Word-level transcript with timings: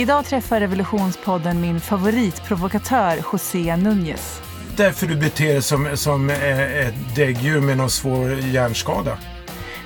Idag 0.00 0.24
träffar 0.24 0.60
Revolutionspodden 0.60 1.60
min 1.60 1.80
favoritprovokatör 1.80 3.16
José 3.32 3.76
Núñez. 3.76 4.40
Därför 4.76 5.06
du 5.06 5.16
beter 5.16 5.44
dig 5.44 5.62
som, 5.62 5.96
som 5.96 6.30
eh, 6.30 6.86
ett 6.86 6.94
däggdjur 7.16 7.60
med 7.60 7.76
någon 7.76 7.90
svår 7.90 8.30
hjärnskada. 8.30 9.18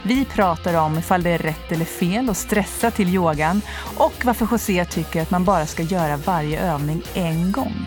Vi 0.03 0.25
pratar 0.25 0.75
om 0.75 0.99
ifall 0.99 1.23
det 1.23 1.31
är 1.31 1.39
rätt 1.39 1.73
eller 1.73 1.85
fel 1.85 2.31
att 2.31 2.37
stressa 2.37 2.91
till 2.91 3.14
yogan 3.14 3.63
och 3.96 4.13
varför 4.25 4.49
José 4.51 4.85
tycker 4.85 5.23
att 5.23 5.31
man 5.31 5.45
bara 5.45 5.67
ska 5.67 5.83
göra 5.83 6.17
varje 6.17 6.73
övning 6.73 7.03
en 7.15 7.53
gång. 7.53 7.87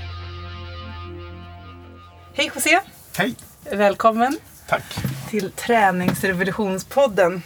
Hej 2.33 2.51
José! 2.55 2.79
Hej! 3.17 3.35
Välkommen 3.71 4.37
Tack! 4.67 4.83
till 5.29 5.51
Träningsrevolutionspodden. 5.51 7.41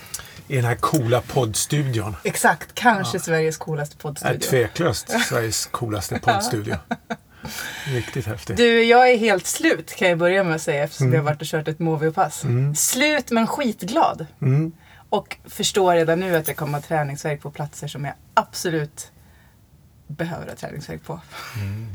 I 0.50 0.56
den 0.56 0.66
här 0.66 0.76
coola 0.76 1.22
poddstudion. 1.22 2.16
Exakt, 2.24 2.74
kanske 2.74 3.20
Sveriges 3.20 3.58
coolaste 3.58 3.98
poddstudio. 3.98 4.40
tveklöst 4.40 5.10
Sveriges 5.30 5.66
coolaste 5.66 6.20
poddstudio. 6.20 6.76
Riktigt 7.88 8.26
häftigt. 8.26 8.58
Du, 8.58 8.84
jag 8.84 9.10
är 9.12 9.18
helt 9.18 9.46
slut 9.48 9.96
kan 9.96 10.10
jag 10.10 10.18
börja 10.18 10.44
med 10.44 10.56
att 10.56 10.62
säga 10.62 10.84
eftersom 10.84 11.08
Mm. 11.08 11.12
vi 11.12 11.18
har 11.18 11.26
varit 11.26 11.42
och 11.42 11.48
kört 11.48 11.68
ett 11.68 11.80
Movio-pass. 11.80 12.44
Slut 12.76 13.32
men 13.32 13.48
skitglad. 13.48 14.26
Mm. 14.42 14.72
Och 15.10 15.38
förstår 15.46 15.94
redan 15.96 16.20
nu 16.20 16.36
att 16.36 16.48
jag 16.48 16.58
kommer 16.58 16.74
ha 16.74 16.82
träningsvärk 16.82 17.42
på 17.42 17.52
platser 17.52 17.88
som 17.88 18.06
jag 18.06 18.14
absolut 18.34 19.12
behöver 20.10 20.48
ha 20.48 20.56
träningsvärk 20.56 21.04
på. 21.04 21.20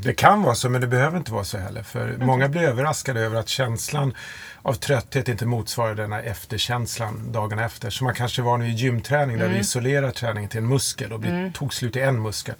Det 0.03 0.13
kan 0.13 0.41
vara 0.41 0.55
så, 0.55 0.69
men 0.69 0.81
det 0.81 0.87
behöver 0.87 1.17
inte 1.17 1.31
vara 1.31 1.43
så 1.43 1.57
heller. 1.57 1.83
För 1.83 2.17
många 2.17 2.49
blir 2.49 2.61
överraskade 2.61 3.19
över 3.19 3.39
att 3.39 3.47
känslan 3.49 4.13
av 4.61 4.73
trötthet 4.73 5.27
inte 5.27 5.45
motsvarar 5.45 5.95
den 5.95 6.11
här 6.11 6.23
efterkänslan 6.23 7.31
dagen 7.31 7.59
efter. 7.59 7.89
Så 7.89 8.03
man 8.03 8.13
kanske 8.13 8.41
var 8.41 8.57
nu 8.57 8.67
i 8.67 8.71
gymträning 8.71 9.37
där 9.37 9.49
vi 9.49 9.57
isolerar 9.57 10.11
träningen 10.11 10.49
till 10.49 10.57
en 10.57 10.67
muskel 10.67 11.13
och 11.13 11.19
blir, 11.19 11.51
tog 11.51 11.73
slut 11.73 11.95
i 11.95 12.01
en 12.01 12.21
muskel. 12.21 12.55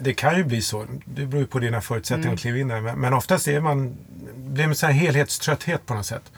Det 0.00 0.14
kan 0.14 0.36
ju 0.36 0.44
bli 0.44 0.62
så. 0.62 0.86
Det 1.04 1.26
beror 1.26 1.40
ju 1.40 1.46
på 1.46 1.58
dina 1.58 1.80
förutsättningar 1.80 2.34
att 2.34 2.40
kliva 2.40 2.58
in 2.58 2.68
där. 2.68 2.80
Men, 2.80 3.14
oftast 3.14 3.48
är 3.48 3.60
man, 3.60 3.96
blir 4.36 4.64
en 4.64 4.74
sån 4.74 4.86
här 4.86 4.94
helhetströtthet 4.94 5.86
på 5.86 5.94
något 5.94 6.06
sätt. 6.06 6.32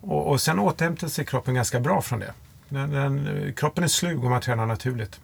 Och, 0.00 0.28
och 0.28 0.40
sen 0.40 0.58
återhämtar 0.58 1.08
sig 1.08 1.24
kroppen 1.24 1.54
ganska 1.54 1.80
bra 1.80 2.02
från 2.02 2.18
det. 2.18 2.32
Den, 2.68 2.90
den, 2.90 3.52
kroppen 3.56 3.84
är 3.84 3.88
slug 3.88 4.24
om 4.24 4.30
man 4.30 4.40
tränar 4.40 4.66
naturligt. 4.66 5.20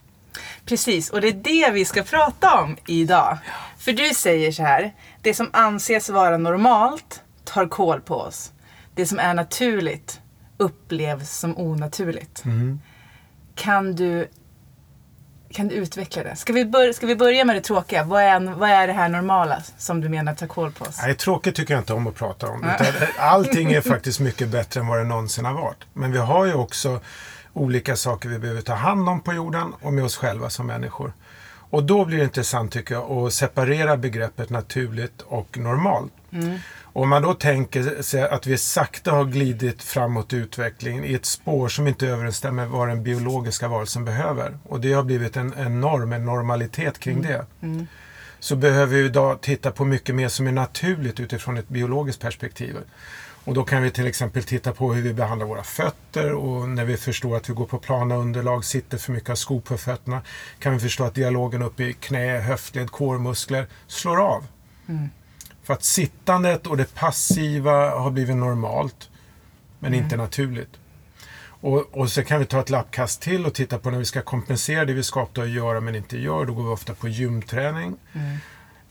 Precis, 0.65 1.11
och 1.11 1.21
det 1.21 1.29
är 1.29 1.33
det 1.33 1.71
vi 1.73 1.85
ska 1.85 2.03
prata 2.03 2.61
om 2.61 2.77
idag. 2.87 3.39
För 3.79 3.93
du 3.93 4.15
säger 4.15 4.53
så 4.53 4.63
här, 4.63 4.95
det 5.23 5.35
som 5.35 5.51
anses 5.53 6.09
vara 6.09 6.37
normalt 6.37 7.23
tar 7.45 7.67
koll 7.67 8.01
på 8.01 8.15
oss. 8.15 8.53
Det 8.95 9.07
som 9.07 9.19
är 9.19 9.35
naturligt 9.35 10.21
upplevs 10.57 11.39
som 11.39 11.59
onaturligt. 11.59 12.45
Kan 13.55 13.97
du 13.97 14.29
kan 15.57 15.69
du 15.69 15.75
utveckla 15.75 16.23
det? 16.23 16.37
Ska 16.37 16.53
vi, 16.53 16.65
bör, 16.65 16.93
ska 16.93 17.07
vi 17.07 17.17
börja 17.17 17.45
med 17.45 17.57
det 17.57 17.61
tråkiga? 17.61 18.05
Vad 18.05 18.23
är, 18.23 18.41
vad 18.41 18.71
är 18.71 18.87
det 18.87 18.93
här 18.93 19.09
normala 19.09 19.63
som 19.79 20.01
du 20.01 20.09
menar 20.09 20.35
tar 20.35 20.47
koll 20.47 20.73
på 20.73 20.85
oss? 20.85 20.99
Nej, 21.03 21.15
tråkigt 21.15 21.55
tycker 21.55 21.75
jag 21.75 21.81
inte 21.81 21.93
om 21.93 22.07
att 22.07 22.15
prata 22.15 22.49
om. 22.49 22.65
Utan 22.65 22.87
allting 23.19 23.73
är 23.73 23.81
faktiskt 23.81 24.21
mycket 24.21 24.49
bättre 24.49 24.81
än 24.81 24.87
vad 24.87 24.99
det 24.99 25.05
någonsin 25.05 25.45
har 25.45 25.55
varit. 25.55 25.85
Men 25.93 26.13
vi 26.13 26.19
har 26.19 26.45
ju 26.45 26.55
också 26.55 27.01
olika 27.57 27.97
saker 27.97 28.29
vi 28.29 28.39
behöver 28.39 28.61
ta 28.61 28.75
hand 28.75 29.09
om 29.09 29.21
på 29.21 29.33
jorden 29.33 29.73
och 29.81 29.93
med 29.93 30.05
oss 30.05 30.17
själva 30.17 30.51
som 30.51 30.67
människor. 30.67 31.13
Och 31.71 31.85
då 31.85 32.05
blir 32.05 32.19
det 32.19 32.25
intressant 32.25 32.73
tycker 32.73 32.95
jag 32.95 33.11
att 33.11 33.33
separera 33.33 33.97
begreppet 33.97 34.51
naturligt 34.51 35.23
och 35.23 35.59
normalt. 35.59 36.13
Och 36.83 37.03
Om 37.03 37.09
man 37.09 37.23
då 37.23 37.35
tänker 37.35 38.03
sig 38.03 38.29
att 38.29 38.47
vi 38.47 38.59
sakta 38.59 39.11
har 39.11 39.25
glidit 39.25 39.83
framåt 39.83 40.33
i 40.33 40.37
utvecklingen 40.37 41.05
i 41.05 41.15
ett 41.15 41.27
spår 41.27 41.69
som 41.69 41.87
inte 41.87 42.07
överensstämmer 42.07 42.63
med 42.63 42.71
vad 42.71 42.89
den 42.89 43.03
biologiska 43.03 43.69
varelsen 43.69 44.05
behöver. 44.05 44.59
Och 44.69 44.81
det 44.81 44.93
har 44.93 45.03
blivit 45.03 45.37
en, 45.37 45.53
en 45.53 45.81
norm, 45.81 46.13
en 46.13 46.25
normalitet 46.25 46.99
kring 46.99 47.23
det 47.23 47.47
så 48.41 48.57
behöver 48.57 48.97
vi 48.97 49.05
idag 49.05 49.41
titta 49.41 49.71
på 49.71 49.85
mycket 49.85 50.15
mer 50.15 50.29
som 50.29 50.47
är 50.47 50.53
naturligt 50.53 51.21
utifrån 51.21 51.57
ett 51.57 51.69
biologiskt 51.69 52.21
perspektiv. 52.21 52.77
Och 53.47 53.55
då 53.55 53.65
kan 53.65 53.83
vi 53.83 53.91
till 53.91 54.07
exempel 54.07 54.43
titta 54.43 54.73
på 54.73 54.95
hur 54.95 55.03
vi 55.03 55.15
behandlar 55.15 55.47
våra 55.47 55.63
fötter 55.63 56.33
och 56.33 56.69
när 56.69 56.85
vi 56.85 56.97
förstår 56.97 57.37
att 57.37 57.51
vi 57.51 57.55
går 57.55 57.67
på 57.67 57.79
plana 57.79 58.17
underlag, 58.17 58.65
sitter 58.65 58.99
för 58.99 59.13
mycket 59.13 59.31
av 59.31 59.35
skor 59.35 59.61
på 59.61 59.77
fötterna, 59.79 60.23
kan 60.59 60.73
vi 60.73 60.79
förstå 60.79 61.05
att 61.05 61.15
dialogen 61.15 61.63
uppe 61.63 61.85
i 61.85 61.93
knä, 61.93 62.39
höftled, 62.39 62.91
kårmuskler 62.91 63.67
slår 63.87 64.21
av. 64.21 64.47
För 65.63 65.75
att 65.75 65.85
sittandet 65.85 66.67
och 66.67 66.77
det 66.77 66.95
passiva 66.95 67.91
har 67.91 68.11
blivit 68.11 68.37
normalt, 68.37 69.11
men 69.79 69.95
inte 69.95 70.17
naturligt. 70.17 70.73
Och, 71.61 71.99
och 71.99 72.11
så 72.11 72.23
kan 72.23 72.39
vi 72.39 72.47
ta 72.47 72.61
ett 72.61 72.71
lappkast 72.71 73.23
till 73.23 73.47
och 73.47 73.55
titta 73.55 73.79
på 73.79 73.91
när 73.91 73.99
vi 73.99 74.05
ska 74.05 74.23
kompensera 74.23 74.85
det 74.85 74.93
vi 74.93 75.03
ska 75.03 75.27
göra 75.47 75.81
men 75.81 75.95
inte 75.95 76.19
gör. 76.19 76.45
Då 76.45 76.55
går 76.55 76.63
vi 76.63 76.69
ofta 76.69 76.95
på 76.95 77.09
gymträning. 77.09 77.97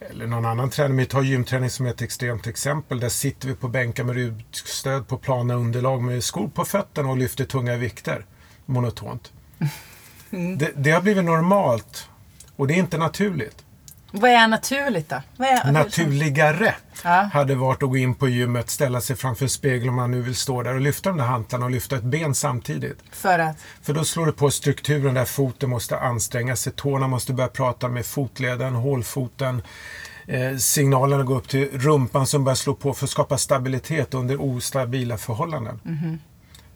Eller 0.00 0.26
någon 0.26 0.44
annan 0.44 0.70
träning. 0.70 0.96
Vi 0.96 1.06
tar 1.06 1.22
gymträning 1.22 1.70
som 1.70 1.86
ett 1.86 2.02
extremt 2.02 2.46
exempel. 2.46 3.00
Där 3.00 3.08
sitter 3.08 3.48
vi 3.48 3.54
på 3.54 3.68
bänkar 3.68 4.04
med 4.04 4.14
ryggstöd 4.14 5.08
på 5.08 5.18
plana 5.18 5.54
underlag 5.54 6.02
med 6.02 6.24
skor 6.24 6.48
på 6.48 6.64
fötterna 6.64 7.10
och 7.10 7.16
lyfter 7.16 7.44
tunga 7.44 7.76
vikter. 7.76 8.24
Monotont. 8.66 9.32
Det, 10.30 10.70
det 10.76 10.90
har 10.90 11.00
blivit 11.00 11.24
normalt. 11.24 12.08
Och 12.56 12.66
det 12.66 12.74
är 12.74 12.78
inte 12.78 12.98
naturligt. 12.98 13.64
Vad 14.10 14.30
är 14.30 14.48
naturligt 14.48 15.08
då? 15.08 15.22
Vad 15.36 15.48
är, 15.48 15.72
Naturligare 15.72 16.74
Ja. 17.06 17.30
hade 17.32 17.54
varit 17.54 17.82
att 17.82 17.88
gå 17.88 17.96
in 17.96 18.14
på 18.14 18.28
gymmet, 18.28 18.70
ställa 18.70 19.00
sig 19.00 19.16
framför 19.16 19.44
en 19.44 19.48
spegel 19.48 19.88
om 19.88 19.94
man 19.94 20.10
nu 20.10 20.22
vill 20.22 20.36
stå 20.36 20.62
där 20.62 20.74
och 20.74 20.80
lyfta 20.80 21.10
de 21.10 21.18
där 21.18 21.24
hantlarna 21.24 21.64
och 21.64 21.70
lyfta 21.70 21.96
ett 21.96 22.02
ben 22.02 22.34
samtidigt. 22.34 22.98
För 23.12 23.38
att? 23.38 23.56
För 23.82 23.92
då 23.92 24.04
slår 24.04 24.26
det 24.26 24.32
på 24.32 24.50
strukturen 24.50 25.14
där 25.14 25.24
foten 25.24 25.70
måste 25.70 25.98
anstränga 25.98 26.56
sig. 26.56 26.72
Tårna 26.72 27.08
måste 27.08 27.32
börja 27.32 27.48
prata 27.48 27.88
med 27.88 28.06
fotleden, 28.06 28.74
hålfoten. 28.74 29.62
Eh, 30.26 30.56
signalerna 30.56 31.22
går 31.22 31.36
upp 31.36 31.48
till 31.48 31.68
rumpan 31.72 32.26
som 32.26 32.44
börjar 32.44 32.56
slå 32.56 32.74
på 32.74 32.94
för 32.94 33.06
att 33.06 33.10
skapa 33.10 33.38
stabilitet 33.38 34.14
under 34.14 34.40
ostabila 34.40 35.16
förhållanden. 35.18 35.80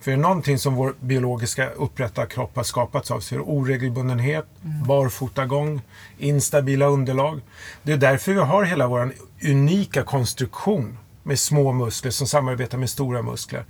För 0.00 0.10
är 0.10 0.16
det 0.16 0.22
någonting 0.22 0.58
som 0.58 0.74
vår 0.74 0.94
biologiska 1.00 1.70
upprätta 1.70 2.26
kropp 2.26 2.56
har 2.56 2.62
skapats 2.62 3.10
av 3.10 3.20
så 3.20 3.34
är 3.34 3.38
det 3.38 3.44
oregelbundenhet, 3.44 4.46
barfotagång, 4.86 5.82
instabila 6.18 6.86
underlag. 6.86 7.40
Det 7.82 7.92
är 7.92 7.96
därför 7.96 8.32
vi 8.32 8.40
har 8.40 8.64
hela 8.64 8.86
vår 8.86 9.12
unika 9.44 10.02
konstruktion 10.02 10.98
med 11.22 11.38
små 11.38 11.72
muskler 11.72 12.10
som 12.10 12.26
samarbetar 12.26 12.78
med 12.78 12.90
stora 12.90 13.22
muskler. 13.22 13.64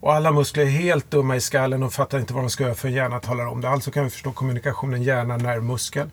Och 0.00 0.14
alla 0.14 0.32
muskler 0.32 0.62
är 0.62 0.70
helt 0.70 1.10
dumma 1.10 1.36
i 1.36 1.40
skallen 1.40 1.82
och 1.82 1.92
fattar 1.92 2.18
inte 2.18 2.34
vad 2.34 2.42
de 2.42 2.50
ska 2.50 2.64
göra 2.64 2.74
för 2.74 2.88
en 2.88 2.94
hjärna 2.94 3.20
talar 3.20 3.46
om 3.46 3.60
det. 3.60 3.68
Alltså 3.68 3.90
kan 3.90 4.04
vi 4.04 4.10
förstå 4.10 4.32
kommunikationen 4.32 5.02
hjärna-nervmuskel. 5.02 6.10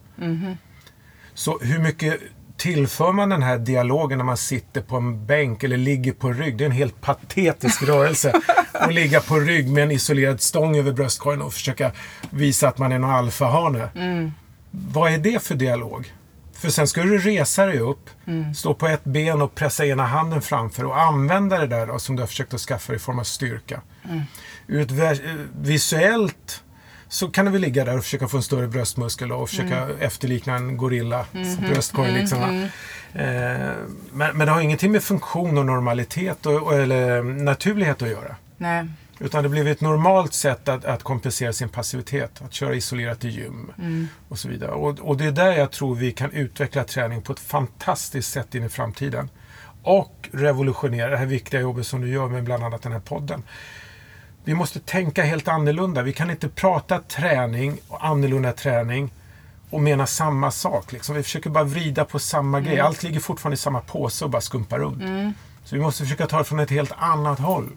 Så 1.34 1.60
hur 1.60 1.80
mycket 1.80 2.20
tillför 2.58 3.12
man 3.12 3.30
den 3.30 3.44
här 3.44 3.58
dialogen 3.58 4.18
när 4.18 4.26
man 4.26 4.38
sitter 4.38 4.82
på 4.82 4.98
en 4.98 5.26
bänk 5.26 5.64
eller 5.64 5.78
ligger 5.78 6.12
på 6.12 6.34
rygg? 6.34 6.58
Det 6.58 6.64
är 6.64 6.66
en 6.66 6.72
helt 6.72 7.02
patetisk 7.02 7.84
rörelse. 7.84 8.42
Att 8.72 8.94
ligga 8.94 9.22
på 9.22 9.40
rygg 9.40 9.68
med 9.72 9.84
en 9.84 9.92
isolerad 9.92 10.42
stång 10.42 10.78
över 10.78 10.92
bröstkorgen 10.92 11.42
och 11.42 11.54
försöka 11.54 11.92
visa 12.30 12.68
att 12.68 12.78
man 12.78 12.92
är 12.92 13.00
någon 13.00 13.12
alfahane. 13.12 13.90
Vad 14.72 15.14
är 15.14 15.18
det 15.18 15.44
för 15.44 15.56
dialog? 15.56 16.14
För 16.54 16.70
sen 16.70 16.88
ska 16.88 17.04
du 17.04 17.18
resa 17.18 17.66
dig 17.66 17.80
upp, 17.80 18.10
stå 18.56 18.74
på 18.74 18.88
ett 18.88 19.04
ben 19.04 19.42
och 19.42 19.56
pressa 19.56 19.86
ena 19.86 20.06
handen 20.06 20.42
framför 20.42 20.86
och 20.86 21.00
använda 21.02 21.60
det 21.60 21.68
där 21.68 21.88
då, 21.88 22.00
som 22.00 22.16
du 22.16 22.22
har 22.22 22.28
försökt 22.28 22.54
att 22.54 22.60
skaffa 22.60 22.96
i 22.96 23.00
form 23.00 23.20
av 23.20 23.24
styrka. 23.24 23.82
Ur 24.68 24.82
ett 24.82 25.22
eh, 25.22 25.32
visuellt 25.62 26.64
så 27.08 27.28
kan 27.28 27.46
du 27.46 27.52
väl 27.52 27.62
ligga 27.62 27.86
där 27.86 27.98
och 27.98 28.04
försöka 28.04 28.28
få 28.28 28.38
en 28.38 28.44
större 28.44 28.68
bröstmuskel 28.68 29.32
och 29.32 29.50
försöka 29.50 29.90
efterlikna 30.00 30.56
en 30.56 30.78
gorilla 30.78 31.26
bröstkorg. 31.60 32.12
Liksom, 32.12 32.40
va? 32.40 32.70
Eh, 33.22 33.72
men, 34.12 34.38
men 34.38 34.48
det 34.48 34.52
har 34.52 34.62
ingenting 34.62 34.92
med 34.92 35.04
funktion 35.04 35.58
och 35.58 35.66
normalitet 35.66 36.46
och, 36.46 36.62
och, 36.62 36.74
eller 36.74 37.24
naturlighet 37.24 38.02
att 38.02 38.10
göra. 38.10 38.36
Nej. 38.58 38.88
Utan 39.20 39.44
det 39.44 39.50
blev 39.50 39.68
ett 39.68 39.82
normalt 39.82 40.34
sätt 40.34 40.70
att, 40.70 40.86
att 40.86 41.04
kompensera 41.04 41.54
sin 41.54 41.70
passivitet. 41.70 42.42
Att 42.46 42.54
köra 42.54 42.76
isolerat 42.76 43.26
i 43.26 43.30
gym 43.30 43.72
och 44.30 44.40
så 44.40 44.48
vidare. 44.48 44.72
Och, 44.72 45.00
och 45.00 45.18
det 45.18 45.26
är 45.26 45.32
där 45.32 45.52
jag 45.52 45.72
tror 45.72 45.96
vi 45.96 46.12
kan 46.12 46.32
utveckla 46.32 46.84
träning 46.84 47.22
på 47.22 47.34
ett 47.34 47.40
fantastiskt 47.40 48.32
sätt 48.32 48.56
in 48.56 48.64
i 48.64 48.70
framtiden. 48.70 49.30
Och 49.84 50.30
revolutionera 50.32 51.10
det 51.10 51.18
här 51.18 51.26
viktiga 51.26 51.62
jobbet 51.62 51.88
som 51.88 52.02
du 52.02 52.10
gör 52.10 52.28
med 52.28 52.44
bland 52.44 52.64
annat 52.64 52.82
den 52.82 52.92
här 52.92 53.00
podden. 53.00 53.44
Vi 54.46 54.54
måste 54.54 54.80
tänka 54.80 55.24
helt 55.24 55.48
annorlunda. 55.48 56.02
Vi 56.02 56.14
kan 56.14 56.32
inte 56.32 56.50
prata 56.50 57.00
träning 57.00 57.78
och 57.88 58.06
annorlunda 58.06 58.52
träning 58.52 59.14
och 59.70 59.82
mena 59.82 60.08
samma 60.08 60.52
sak. 60.52 60.92
Liksom. 60.92 61.16
Vi 61.16 61.24
försöker 61.24 61.50
bara 61.50 61.64
vrida 61.64 62.06
på 62.06 62.20
samma 62.20 62.60
grej. 62.60 62.80
Allt 62.80 63.04
ligger 63.04 63.20
fortfarande 63.20 63.54
i 63.54 63.58
samma 63.58 63.82
påse 63.82 64.26
och 64.26 64.32
bara 64.32 64.42
skumpar 64.42 64.80
runt. 64.80 65.34
Så 65.64 65.76
vi 65.76 65.82
måste 65.82 66.04
försöka 66.04 66.28
ta 66.28 66.38
det 66.38 66.44
från 66.44 66.60
ett 66.60 66.70
helt 66.70 66.92
annat 66.98 67.40
håll. 67.40 67.70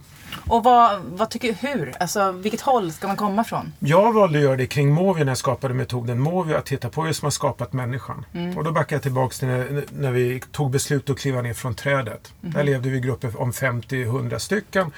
Och 0.48 0.64
vad, 0.64 1.00
vad 1.00 1.30
tycker 1.30 1.52
hur? 1.52 1.94
Alltså 2.00 2.32
vilket 2.32 2.60
håll 2.60 2.92
ska 2.92 3.06
man 3.06 3.16
komma 3.16 3.44
från? 3.44 3.72
Jag 3.78 4.12
valde 4.12 4.38
att 4.38 4.44
göra 4.44 4.56
det 4.56 4.66
kring 4.66 4.92
Movi 4.92 5.24
när 5.24 5.30
jag 5.30 5.38
skapade 5.38 5.74
metoden 5.74 6.20
Movi, 6.20 6.54
att 6.54 6.66
titta 6.66 6.88
på 6.88 7.02
vad 7.02 7.16
som 7.16 7.26
har 7.26 7.30
skapat 7.30 7.72
människan. 7.72 8.24
Och 8.56 8.64
då 8.64 8.72
backar 8.72 8.96
jag 8.96 9.02
tillbaka 9.02 9.34
till 9.34 9.48
när, 9.48 9.84
när 9.90 10.10
vi 10.10 10.42
tog 10.52 10.70
beslut 10.70 11.10
att 11.10 11.18
kliva 11.18 11.42
ner 11.42 11.54
från 11.54 11.74
trädet. 11.74 12.32
Där 12.40 12.64
levde 12.64 12.88
vi 12.88 12.96
i 12.96 13.00
grupper 13.00 13.40
om 13.40 13.52
50-100 13.52 14.38
stycken. 14.38 14.92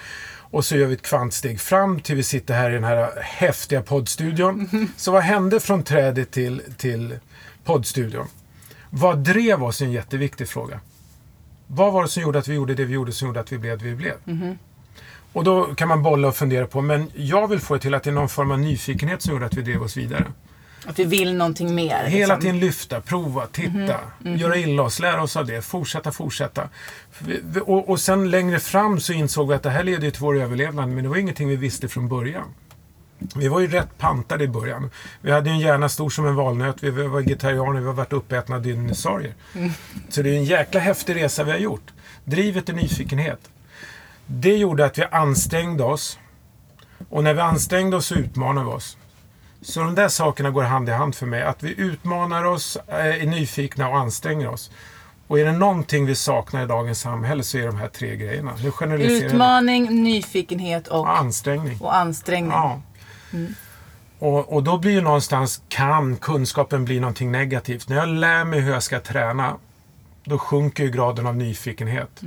Och 0.51 0.65
så 0.65 0.75
gör 0.77 0.87
vi 0.87 0.93
ett 0.93 1.01
kvantsteg 1.01 1.59
fram 1.59 1.99
till 1.99 2.15
vi 2.15 2.23
sitter 2.23 2.53
här 2.53 2.69
i 2.69 2.73
den 2.73 2.83
här 2.83 3.21
häftiga 3.21 3.81
poddstudion. 3.81 4.69
Så 4.97 5.11
vad 5.11 5.23
hände 5.23 5.59
från 5.59 5.83
trädet 5.83 6.31
till, 6.31 6.61
till 6.77 7.19
poddstudion. 7.63 8.27
Vad 8.89 9.17
drev 9.17 9.63
oss 9.63 9.81
är 9.81 9.85
en 9.85 9.91
jätteviktig 9.91 10.47
fråga. 10.47 10.79
Vad 11.67 11.93
var 11.93 12.03
det 12.03 12.09
som 12.09 12.23
gjorde 12.23 12.39
att 12.39 12.47
vi 12.47 12.53
gjorde 12.53 12.75
det 12.75 12.85
vi 12.85 12.93
gjorde 12.93 13.11
som 13.11 13.27
gjorde 13.27 13.39
att 13.39 13.51
vi 13.51 13.57
blev 13.57 13.77
det 13.77 13.85
vi 13.85 13.95
blev? 13.95 14.13
Och 15.33 15.43
då 15.43 15.75
kan 15.75 15.87
man 15.87 16.03
bolla 16.03 16.27
och 16.27 16.35
fundera 16.35 16.67
på, 16.67 16.81
men 16.81 17.11
jag 17.15 17.47
vill 17.47 17.59
få 17.59 17.73
det 17.73 17.79
till 17.79 17.93
att 17.93 18.03
det 18.03 18.09
är 18.09 18.13
någon 18.13 18.29
form 18.29 18.51
av 18.51 18.59
nyfikenhet 18.59 19.21
som 19.21 19.33
gjorde 19.33 19.45
att 19.45 19.57
vi 19.57 19.61
drev 19.61 19.83
oss 19.83 19.97
vidare. 19.97 20.25
Att 20.85 20.99
vi 20.99 21.03
vill 21.03 21.33
någonting 21.33 21.75
mer. 21.75 22.03
Hela 22.03 22.35
liksom. 22.35 22.41
tiden 22.41 22.59
lyfta, 22.59 23.01
prova, 23.01 23.47
titta, 23.47 23.99
göra 24.23 24.57
illa 24.57 24.83
oss, 24.83 24.99
lära 24.99 25.23
oss 25.23 25.37
av 25.37 25.45
det, 25.45 25.61
fortsätta, 25.61 26.11
fortsätta. 26.11 26.69
Och, 27.61 27.89
och 27.89 27.99
sen 27.99 28.29
längre 28.29 28.59
fram 28.59 28.99
så 28.99 29.13
insåg 29.13 29.47
vi 29.47 29.55
att 29.55 29.63
det 29.63 29.69
här 29.69 29.83
leder 29.83 30.11
till 30.11 30.21
vår 30.21 30.41
överlevnad, 30.41 30.89
men 30.89 31.03
det 31.03 31.09
var 31.09 31.17
ingenting 31.17 31.47
vi 31.47 31.55
visste 31.55 31.87
från 31.87 32.07
början. 32.07 32.53
Vi 33.35 33.47
var 33.47 33.59
ju 33.59 33.67
rätt 33.67 33.97
pantade 33.97 34.43
i 34.43 34.47
början. 34.47 34.91
Vi 35.21 35.31
hade 35.31 35.49
ju 35.49 35.53
en 35.53 35.59
hjärna 35.59 35.89
stor 35.89 36.09
som 36.09 36.27
en 36.27 36.35
valnöt, 36.35 36.83
vi 36.83 36.89
var 36.89 37.03
vegetarianer, 37.03 37.79
vi 37.79 37.87
har 37.87 37.93
varit 37.93 38.13
uppätna 38.13 38.55
av 38.55 38.61
dinosaurier. 38.61 39.33
Så 40.09 40.21
det 40.21 40.29
är 40.29 40.37
en 40.37 40.45
jäkla 40.45 40.79
häftig 40.79 41.15
resa 41.15 41.43
vi 41.43 41.51
har 41.51 41.57
gjort. 41.57 41.91
Drivet 42.23 42.69
är 42.69 42.73
nyfikenhet. 42.73 43.39
Det 44.25 44.57
gjorde 44.57 44.85
att 44.85 44.97
vi 44.97 45.03
ansträngde 45.03 45.83
oss. 45.83 46.19
Och 47.09 47.23
när 47.23 47.33
vi 47.33 47.39
ansträngde 47.39 47.97
oss 47.97 48.05
så 48.05 48.15
utmanade 48.15 48.65
vi 48.65 48.71
oss. 48.71 48.97
Så 49.61 49.79
de 49.79 49.95
där 49.95 50.07
sakerna 50.07 50.49
går 50.49 50.63
hand 50.63 50.89
i 50.89 50.91
hand 50.91 51.15
för 51.15 51.25
mig. 51.25 51.43
Att 51.43 51.63
vi 51.63 51.81
utmanar 51.81 52.43
oss, 52.43 52.77
är 52.87 53.25
nyfikna 53.25 53.89
och 53.89 53.97
anstränger 53.97 54.49
oss. 54.49 54.71
Och 55.27 55.39
är 55.39 55.45
det 55.45 55.51
någonting 55.51 56.05
vi 56.05 56.15
saknar 56.15 56.63
i 56.63 56.65
dagens 56.67 56.99
samhälle 56.99 57.43
så 57.43 57.57
är 57.57 57.65
de 57.67 57.77
här 57.77 57.87
tre 57.87 58.15
grejerna. 58.15 58.51
Utmaning, 58.99 60.03
nyfikenhet 60.03 60.87
och, 60.87 60.99
Och 60.99 61.17
ansträngning. 61.17 61.77
och 61.81 61.95
ansträngning. 61.95 62.51
Ja. 62.51 62.81
Och, 64.19 64.53
och 64.53 64.63
då 64.63 64.77
blir 64.77 64.91
ju 64.91 65.01
någonstans, 65.01 65.61
kan 65.67 66.15
kunskapen 66.17 66.85
bli 66.85 66.99
någonting 66.99 67.31
negativt? 67.31 67.89
När 67.89 67.95
jag 67.95 68.07
lär 68.09 68.43
mig 68.43 68.59
hur 68.59 68.71
jag 68.73 68.83
ska 68.83 68.99
träna, 68.99 69.55
då 70.23 70.37
sjunker 70.37 70.83
ju 70.83 70.91
graden 70.91 71.27
av 71.27 71.35
nyfikenhet. 71.35 72.21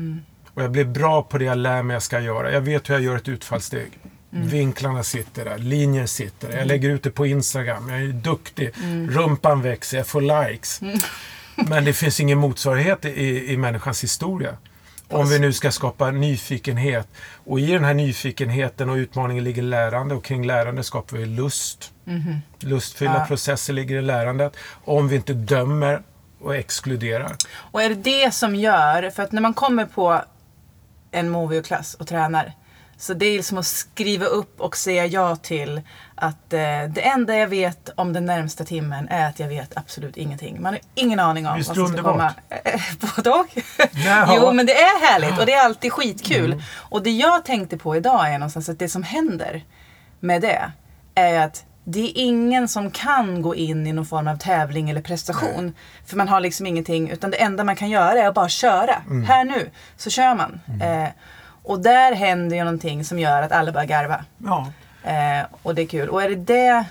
Och 0.54 0.62
jag 0.62 0.70
blir 0.70 0.84
bra 0.84 1.22
på 1.22 1.38
det 1.38 1.44
jag 1.44 1.58
lär 1.58 1.82
mig 1.82 1.94
jag 1.94 2.02
ska 2.02 2.20
göra. 2.20 2.52
Jag 2.52 2.60
vet 2.60 2.90
hur 2.90 2.94
jag 2.94 3.02
gör 3.02 3.16
ett 3.16 3.28
utfallssteg. 3.28 3.98
Vinklarna 4.36 5.02
sitter 5.02 5.44
där, 5.44 5.58
linjer 5.58 6.06
sitter 6.06 6.48
där. 6.48 6.58
Jag 6.58 6.66
lägger 6.66 6.90
ut 6.90 7.02
det 7.02 7.10
på 7.10 7.26
Instagram. 7.26 7.88
Jag 7.88 8.02
är 8.02 8.06
duktig. 8.08 8.70
Rumpan 9.10 9.62
växer, 9.62 9.96
jag 9.96 10.06
får 10.06 10.20
likes. 10.50 10.80
Men 11.68 11.84
det 11.84 11.92
finns 11.92 12.20
ingen 12.20 12.38
motsvarighet 12.38 13.04
i, 13.04 13.52
i 13.52 13.56
människans 13.56 14.02
historia. 14.04 14.56
Om 15.08 15.28
vi 15.28 15.38
nu 15.38 15.52
ska 15.52 15.70
skapa 15.70 16.10
nyfikenhet. 16.10 17.08
Och 17.44 17.60
i 17.60 17.66
den 17.66 17.84
här 17.84 17.94
nyfikenheten 17.94 18.90
och 18.90 18.94
utmaningen 18.96 19.44
ligger 19.44 19.62
lärande 19.62 20.14
och 20.14 20.24
kring 20.24 20.46
lärande 20.46 20.82
skapar 20.84 21.16
vi 21.16 21.26
lust. 21.26 21.92
Lustfyllda 22.60 23.18
Ja. 23.18 23.24
processer 23.26 23.72
ligger 23.72 23.96
i 23.96 24.02
lärandet. 24.02 24.56
Om 24.84 25.08
vi 25.08 25.16
inte 25.16 25.32
dömer 25.34 26.02
och 26.40 26.56
exkluderar. 26.56 27.36
Och 27.56 27.82
är 27.82 27.88
det 27.88 27.94
det 27.94 28.34
som 28.34 28.54
gör, 28.56 29.10
för 29.10 29.22
att 29.22 29.32
när 29.32 29.42
man 29.42 29.54
kommer 29.54 29.84
på 29.86 30.22
en 31.10 31.28
movieklass 31.30 31.94
och 31.94 32.06
tränar 32.06 32.52
så 33.04 33.14
det 33.14 33.26
är 33.26 33.42
som 33.42 33.58
att 33.58 33.66
skriva 33.66 34.26
upp 34.26 34.60
och 34.60 34.76
säga 34.76 35.06
ja 35.06 35.36
till 35.36 35.82
att 36.14 36.52
eh, 36.52 36.60
det 36.88 37.00
enda 37.00 37.36
jag 37.36 37.48
vet 37.48 37.90
om 37.94 38.12
den 38.12 38.26
närmsta 38.26 38.64
timmen 38.64 39.08
är 39.08 39.28
att 39.28 39.40
jag 39.40 39.48
vet 39.48 39.76
absolut 39.76 40.16
ingenting. 40.16 40.62
Man 40.62 40.72
har 40.72 40.80
ingen 40.94 41.20
aning 41.20 41.46
om 41.46 41.56
Visst 41.56 41.68
vad 41.68 41.76
som 41.76 41.88
ska 41.88 42.02
komma. 42.02 42.34
Eh, 42.48 42.80
Både 43.16 43.30
och. 43.30 43.46
Jaha. 43.92 44.34
Jo, 44.36 44.52
men 44.52 44.66
det 44.66 44.72
är 44.72 45.12
härligt 45.12 45.38
och 45.38 45.46
det 45.46 45.52
är 45.52 45.64
alltid 45.64 45.92
skitkul. 45.92 46.62
Och 46.76 47.02
det 47.02 47.10
jag 47.10 47.44
tänkte 47.44 47.78
på 47.78 47.96
idag 47.96 48.28
är 48.28 48.38
någonstans 48.38 48.68
att 48.68 48.78
det 48.78 48.88
som 48.88 49.02
händer 49.02 49.64
med 50.20 50.42
det 50.42 50.72
är 51.14 51.46
att 51.46 51.64
det 51.84 52.00
är 52.00 52.12
ingen 52.14 52.68
som 52.68 52.90
kan 52.90 53.42
gå 53.42 53.54
in 53.54 53.86
i 53.86 53.92
någon 53.92 54.06
form 54.06 54.28
av 54.28 54.36
tävling 54.36 54.90
eller 54.90 55.02
prestation. 55.02 55.74
För 56.06 56.16
man 56.16 56.28
har 56.28 56.40
liksom 56.40 56.66
ingenting, 56.66 57.10
utan 57.10 57.30
det 57.30 57.36
enda 57.36 57.64
man 57.64 57.76
kan 57.76 57.90
göra 57.90 58.18
är 58.18 58.28
att 58.28 58.34
bara 58.34 58.48
köra. 58.48 59.02
Här 59.26 59.44
nu, 59.44 59.70
så 59.96 60.10
kör 60.10 60.34
man. 60.34 60.60
Eh, 60.82 61.08
och 61.64 61.80
där 61.80 62.14
händer 62.14 62.56
ju 62.56 62.64
någonting 62.64 63.04
som 63.04 63.18
gör 63.18 63.42
att 63.42 63.52
alla 63.52 63.72
börjar 63.72 63.86
garva. 63.86 64.24
Ja. 64.38 64.72
Eh, 65.02 65.46
och 65.62 65.74
det 65.74 65.82
är 65.82 65.86
kul. 65.86 66.08
Och 66.08 66.22
är 66.22 66.28
det 66.28 66.36
det, 66.36 66.84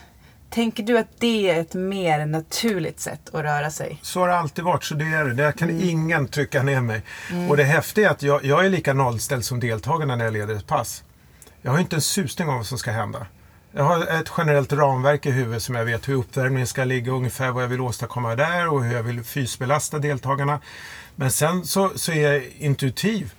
tänker 0.50 0.84
du 0.84 0.98
att 0.98 1.20
det 1.20 1.50
är 1.50 1.62
ett 1.62 1.74
mer 1.74 2.26
naturligt 2.26 3.00
sätt 3.00 3.30
att 3.34 3.42
röra 3.42 3.72
sig? 3.72 4.00
Så 4.02 4.20
har 4.20 4.28
det 4.28 4.36
alltid 4.36 4.64
varit, 4.64 4.84
så 4.84 4.96
det 4.96 5.06
är 5.06 5.26
det. 5.26 5.34
Där 5.34 5.52
kan 5.52 5.70
ingen 5.70 6.28
trycka 6.28 6.64
ner 6.64 6.82
mig. 6.82 7.02
Och 7.50 7.58
det 7.58 7.64
häftiga 7.64 8.08
är 8.08 8.12
att 8.12 8.24
jag, 8.24 8.46
jag 8.46 8.66
är 8.66 8.70
lika 8.70 8.94
nollställd 8.94 9.46
som 9.46 9.60
deltagarna 9.60 10.16
när 10.16 10.26
jag 10.26 10.34
leder 10.34 10.56
ett 10.56 10.68
pass. 10.68 11.04
Jag 11.62 11.72
har 11.72 11.80
inte 11.80 11.96
en 11.96 12.02
susning 12.02 12.50
om 12.50 12.56
vad 12.56 12.66
som 12.66 12.78
ska 12.78 12.92
hända. 12.92 13.26
Jag 13.72 13.84
har 13.84 14.22
ett 14.22 14.32
generellt 14.38 14.74
ramverk 14.74 15.26
i 15.26 15.32
huvudet 15.32 15.64
som 15.64 15.76
jag 15.76 15.86
vet 15.86 16.10
hur 16.10 16.14
uppvärmningen 16.14 16.68
ska 16.68 16.84
ligga, 16.84 17.12
ungefär 17.12 17.52
vad 17.52 17.64
jag 17.64 17.68
vill 17.68 17.82
åstadkomma 17.82 18.36
där 18.36 18.68
och 18.68 18.84
hur 18.84 18.96
jag 18.96 19.04
vill 19.04 19.24
fysbelasta 19.24 20.00
deltagarna. 20.00 20.60
Men 21.16 21.32
sen 21.32 21.66
så, 21.66 21.92
så 21.96 22.12
är 22.12 22.34
jag 22.34 22.44
intuitiv. 22.58 23.34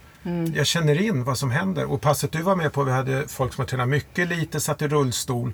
Jag 0.54 0.66
känner 0.66 1.00
in 1.00 1.24
vad 1.24 1.38
som 1.38 1.50
händer. 1.50 1.84
Och 1.84 2.00
passet 2.00 2.32
du 2.32 2.42
var 2.42 2.56
med 2.56 2.72
på, 2.72 2.84
vi 2.84 2.92
hade 2.92 3.28
folk 3.28 3.54
som 3.54 3.62
har 3.62 3.66
tränat 3.66 3.88
mycket, 3.88 4.28
lite, 4.28 4.60
satt 4.60 4.82
i 4.82 4.88
rullstol. 4.88 5.52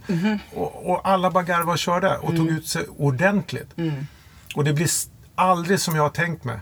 Och, 0.54 0.90
och 0.90 1.08
alla 1.08 1.30
bara 1.30 1.44
garvade 1.44 1.72
och 1.72 1.78
körde 1.78 2.16
och 2.18 2.36
tog 2.36 2.48
ut 2.48 2.68
sig 2.68 2.86
ordentligt. 2.96 3.70
Och 4.54 4.64
det 4.64 4.72
blir 4.72 4.88
aldrig 5.34 5.80
som 5.80 5.96
jag 5.96 6.02
har 6.02 6.10
tänkt 6.10 6.44
mig. 6.44 6.58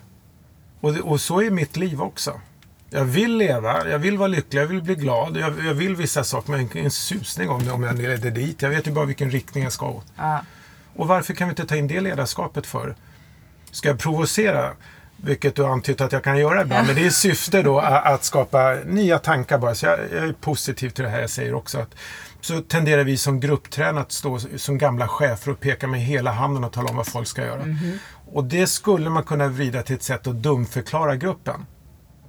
Och, 0.80 0.92
det, 0.92 1.00
och 1.00 1.20
så 1.20 1.42
är 1.42 1.50
mitt 1.50 1.76
liv 1.76 2.02
också. 2.02 2.40
Jag 2.90 3.04
vill 3.04 3.36
leva, 3.36 3.88
jag 3.88 3.98
vill 3.98 4.18
vara 4.18 4.28
lycklig, 4.28 4.60
jag 4.60 4.66
vill 4.66 4.82
bli 4.82 4.94
glad. 4.94 5.36
Jag, 5.36 5.64
jag 5.64 5.74
vill 5.74 5.96
vissa 5.96 6.24
saker, 6.24 6.50
men 6.50 6.68
en 6.74 6.90
susning 6.90 7.48
om 7.50 7.64
det 7.64 7.72
om 7.72 7.82
jag 7.82 7.98
leder 7.98 8.30
dit. 8.30 8.62
Jag 8.62 8.70
vet 8.70 8.86
ju 8.86 8.92
bara 8.92 9.04
vilken 9.04 9.30
riktning 9.30 9.64
jag 9.64 9.72
ska 9.72 9.88
åt. 9.88 10.06
Ja. 10.16 10.40
Och 10.96 11.08
varför 11.08 11.34
kan 11.34 11.48
vi 11.48 11.52
inte 11.52 11.66
ta 11.66 11.76
in 11.76 11.88
det 11.88 12.00
ledarskapet 12.00 12.66
för? 12.66 12.96
Ska 13.70 13.88
jag 13.88 13.98
provocera? 13.98 14.72
Vilket 15.22 15.56
du 15.56 15.66
antytt 15.66 16.00
att 16.00 16.12
jag 16.12 16.24
kan 16.24 16.38
göra 16.38 16.62
ibland. 16.62 16.86
Men 16.86 16.96
det 16.96 17.06
är 17.06 17.10
syfte 17.10 17.62
då 17.62 17.78
att 17.78 18.24
skapa 18.24 18.76
nya 18.86 19.18
tankar 19.18 19.58
bara. 19.58 19.74
Så 19.74 19.86
jag, 19.86 19.98
jag 20.14 20.28
är 20.28 20.32
positiv 20.32 20.90
till 20.90 21.04
det 21.04 21.10
här 21.10 21.20
jag 21.20 21.30
säger 21.30 21.54
också. 21.54 21.78
Att, 21.78 21.94
så 22.40 22.60
tenderar 22.60 23.04
vi 23.04 23.16
som 23.16 23.40
grupptränare 23.40 24.00
att 24.02 24.12
stå 24.12 24.38
som 24.56 24.78
gamla 24.78 25.08
chefer 25.08 25.52
och 25.52 25.60
peka 25.60 25.86
med 25.86 26.00
hela 26.00 26.32
handen 26.32 26.64
och 26.64 26.72
tala 26.72 26.90
om 26.90 26.96
vad 26.96 27.06
folk 27.06 27.28
ska 27.28 27.42
göra. 27.42 27.64
Och 28.32 28.44
det 28.44 28.66
skulle 28.66 29.10
man 29.10 29.22
kunna 29.22 29.48
vrida 29.48 29.82
till 29.82 29.94
ett 29.96 30.02
sätt 30.02 30.26
att 30.26 30.34
dumförklara 30.34 31.16
gruppen. 31.16 31.66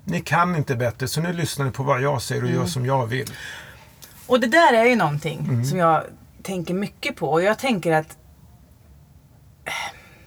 Ni 0.04 0.22
kan 0.22 0.56
inte 0.56 0.76
bättre, 0.76 1.08
så 1.08 1.22
nu 1.22 1.34
lyssnar 1.34 1.66
ni 1.66 1.72
på 1.72 1.84
vad 1.84 2.02
jag 2.02 2.22
säger 2.22 2.44
och 2.44 2.50
gör 2.50 2.66
som 2.66 2.86
jag 2.86 3.06
vill. 3.06 3.32
Och 4.28 4.40
det 4.40 4.48
där 4.48 4.74
är 4.74 4.86
ju 4.86 4.96
någonting 4.96 5.66
som 5.66 5.78
jag 5.78 6.04
tänker 6.44 6.74
mycket 6.74 7.16
på. 7.16 7.30
Och 7.30 7.44
jag 7.44 7.60
tänker 7.60 7.92
att 7.92 8.18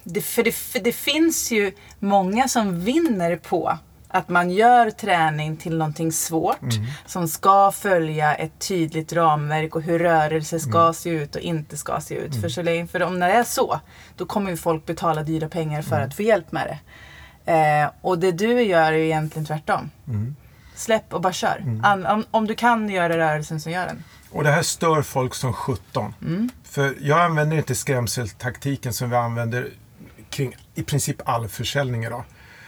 det, 0.05 0.21
för, 0.21 0.43
det, 0.43 0.53
för 0.53 0.79
det 0.79 0.93
finns 0.93 1.51
ju 1.51 1.73
många 1.99 2.49
som 2.49 2.81
vinner 2.81 3.37
på 3.37 3.79
att 4.09 4.29
man 4.29 4.51
gör 4.51 4.91
träning 4.91 5.57
till 5.57 5.79
någonting 5.79 6.13
svårt 6.13 6.59
som 7.07 7.29
ska 7.29 7.73
följa 7.73 8.35
ett 8.35 8.59
tydligt 8.69 9.13
ramverk 9.13 9.77
och 9.77 9.83
hur 9.83 9.99
rörelse 9.99 10.61
ska 10.61 10.93
se 10.93 11.11
ut 11.11 11.37
och 11.37 11.41
inte 11.41 11.77
ska 11.77 12.01
se 12.01 12.15
ut. 12.15 12.41
För, 12.41 12.49
så 12.49 12.63
länge, 12.63 12.87
för 12.87 13.03
om 13.03 13.21
det 13.21 13.27
är 13.27 13.45
så, 13.45 13.81
då 14.17 14.27
kommer 14.27 14.51
ju 14.51 14.57
folk 14.57 14.87
betala 14.87 15.23
dyra 15.23 15.49
pengar 15.49 15.83
för 15.83 16.01
att 16.01 16.15
få 16.15 16.23
hjälp 16.23 16.53
med 16.53 16.67
det. 16.67 16.79
Eh, 17.53 17.91
och 18.01 18.19
det 18.19 18.33
du 18.33 18.63
gör 18.63 18.93
är 18.93 18.97
ju 18.97 19.05
egentligen 19.05 19.47
tvärtom. 19.47 19.91
Släpp 20.75 21.15
och 21.15 21.21
bara 21.21 21.33
kör. 21.33 21.81
An, 21.83 22.07
om, 22.07 22.25
om 22.31 22.47
du 22.47 22.55
kan 22.55 22.89
göra 22.89 23.19
rörelsen 23.19 23.61
så 23.61 23.71
gör 23.71 23.87
den. 23.87 24.05
Och 24.31 24.45
det 24.45 24.51
här 24.51 24.63
stör 24.63 25.03
folk 25.03 25.35
som 25.35 25.53
17. 25.53 26.15
För 26.65 26.95
jag 27.01 27.21
använder 27.21 27.57
inte 27.57 27.75
skrämseltaktiken 27.75 28.93
som 28.93 29.11
vi 29.11 29.17
använder 29.17 29.69
kring 30.33 30.57
i 30.75 30.83
princip 30.83 31.17
all 31.25 31.49
försäljning 31.49 32.05
idag. 32.05 32.25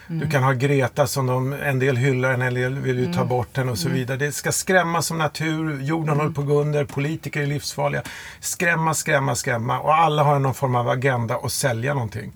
Du 0.09 0.31
kan 0.31 0.43
ha 0.43 0.53
Greta 0.53 1.07
som 1.07 1.27
de, 1.27 1.53
en 1.53 1.79
del 1.79 1.97
hyllar, 1.97 2.33
en 2.33 2.55
del 2.55 2.79
vill 2.79 2.99
ju 2.99 3.13
ta 3.13 3.25
bort 3.25 3.49
den 3.53 3.69
och 3.69 3.79
så 3.79 3.89
vidare. 3.89 4.17
Det 4.17 4.33
ska 4.33 4.53
skrämmas 4.53 5.07
som 5.07 5.19
natur, 5.19 5.81
jorden 5.81 6.17
håller 6.17 6.31
på 6.31 6.41
att 6.41 6.47
gå 6.47 6.61
under, 6.61 6.85
politiker 6.85 7.43
är 7.43 7.47
livsfarliga. 7.47 8.03
Skrämma, 8.41 8.95
skrämma, 8.95 9.35
skrämma 9.35 9.81
och 9.81 9.95
alla 9.95 10.23
har 10.23 10.39
någon 10.39 10.55
form 10.55 10.75
av 10.75 10.89
agenda 10.89 11.37
att 11.37 11.53
sälja 11.53 11.95
någonting. 11.95 12.33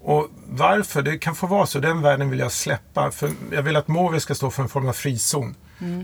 Och 0.00 0.28
varför? 0.46 1.02
Det 1.02 1.18
kan 1.18 1.34
få 1.34 1.46
vara 1.46 1.66
så. 1.66 1.78
Den 1.78 2.02
världen 2.02 2.30
vill 2.30 2.38
jag 2.38 2.52
släppa. 2.52 3.10
För 3.10 3.30
jag 3.52 3.62
vill 3.62 3.76
att 3.76 3.88
Movi 3.88 4.20
ska 4.20 4.34
stå 4.34 4.50
för 4.50 4.62
en 4.62 4.68
form 4.68 4.88
av 4.88 4.92
frizon. 4.92 5.54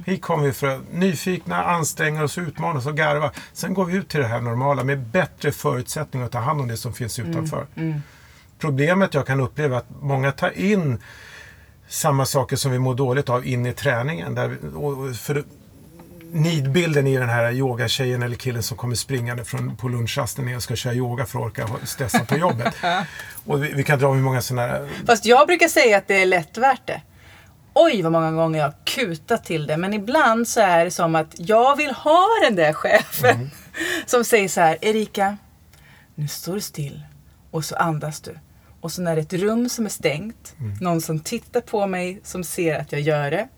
Hit 0.07 0.23
kommer 0.23 0.45
vi 0.45 0.53
för 0.53 0.67
att 0.67 0.81
nyfikna, 0.93 1.65
anstränga 1.65 2.25
oss, 2.25 2.39
utmana 2.39 2.79
oss 2.79 2.87
och 2.87 2.97
garva. 2.97 3.31
Sen 3.53 3.75
går 3.75 3.85
vi 3.85 3.97
ut 3.97 4.09
till 4.09 4.21
det 4.21 4.27
här 4.27 4.41
normala 4.41 4.85
med 4.85 4.99
bättre 4.99 5.53
förutsättningar 5.53 6.27
att 6.27 6.33
ta 6.33 6.39
hand 6.39 6.61
om 6.61 6.69
det 6.69 6.77
som 6.77 6.93
finns 6.93 7.19
utanför. 7.19 7.67
Problemet 8.59 9.15
jag 9.15 9.27
kan 9.27 9.41
uppleva 9.41 9.77
är 9.77 9.79
att 9.79 9.87
många 10.01 10.33
tar 10.33 10.59
in 10.59 10.99
samma 11.89 12.27
saker 12.27 12.57
som 12.57 12.73
vi 12.73 12.79
mår 12.79 12.95
dåligt 12.95 13.29
av 13.29 13.47
in 13.47 13.67
i 13.67 13.73
träningen. 13.73 14.35
Där, 14.35 14.77
och 14.77 15.17
för 15.17 15.45
nidbilden 16.33 17.07
i 17.07 17.17
den 17.17 17.29
här 17.29 17.53
yogatjejen 17.53 18.23
eller 18.23 18.37
killen 18.37 18.63
som 18.63 18.77
kommer 18.77 18.95
springande 18.95 19.45
från, 19.45 19.77
på 19.77 19.89
lunchrasten 19.89 20.45
ner 20.45 20.57
och 20.57 20.63
ska 20.63 20.77
köra 20.77 20.95
yoga 20.95 21.27
för 21.27 21.39
att 21.39 21.45
orka 21.45 21.69
stressa 21.85 22.25
på 22.25 22.37
jobbet. 22.37 22.75
och 23.45 23.65
vi, 23.65 23.73
vi 23.73 23.85
kan 23.85 23.99
dra 23.99 24.13
hur 24.13 24.23
många 24.23 24.41
sådana 24.41 24.67
här 24.67 24.89
Fast 25.07 25.25
jag 25.25 25.47
brukar 25.47 25.69
säga 25.69 25.99
att 25.99 26.09
det 26.09 26.23
är 26.23 26.27
lätt 26.27 26.59
värt 26.59 26.87
det. 26.87 27.01
Oj 27.75 28.03
vad 28.03 28.13
många 28.13 28.33
gånger 28.33 28.59
jag 28.59 28.67
har 28.67 28.75
kutat 28.85 29.45
till 29.45 29.67
det. 29.67 29.77
Men 29.77 29.95
ibland 29.95 30.49
så 30.49 30.61
är 30.61 30.85
det 30.85 30.91
som 30.91 31.15
att 31.15 31.35
jag 31.39 31.77
vill 31.77 31.91
ha 31.91 32.27
den 32.43 32.57
där 32.57 32.73
chefen. 32.73 33.51
Som 34.07 34.25
säger 34.25 34.49
så 34.49 34.61
här, 34.61 34.79
Erika, 34.81 35.37
nu 36.15 36.29
står 36.29 36.55
du 36.55 36.61
still 36.61 37.03
Och 37.51 37.65
så 37.65 37.77
andas 37.77 38.21
du. 38.21 38.39
Och 38.81 38.93
så 38.93 39.03
när 39.03 39.15
det 39.17 39.21
är 39.21 39.23
ett 39.23 39.33
rum 39.43 39.69
som 39.69 39.85
är 39.87 39.91
stängt, 39.91 40.55
Mm. 40.61 40.77
någon 40.81 41.01
som 41.01 41.21
tittar 41.21 41.61
på 41.61 41.87
mig 41.87 42.21
som 42.25 42.45
ser 42.45 42.79
att 42.81 42.93
jag 42.93 43.01
gör 43.01 43.31
det. 43.31 43.49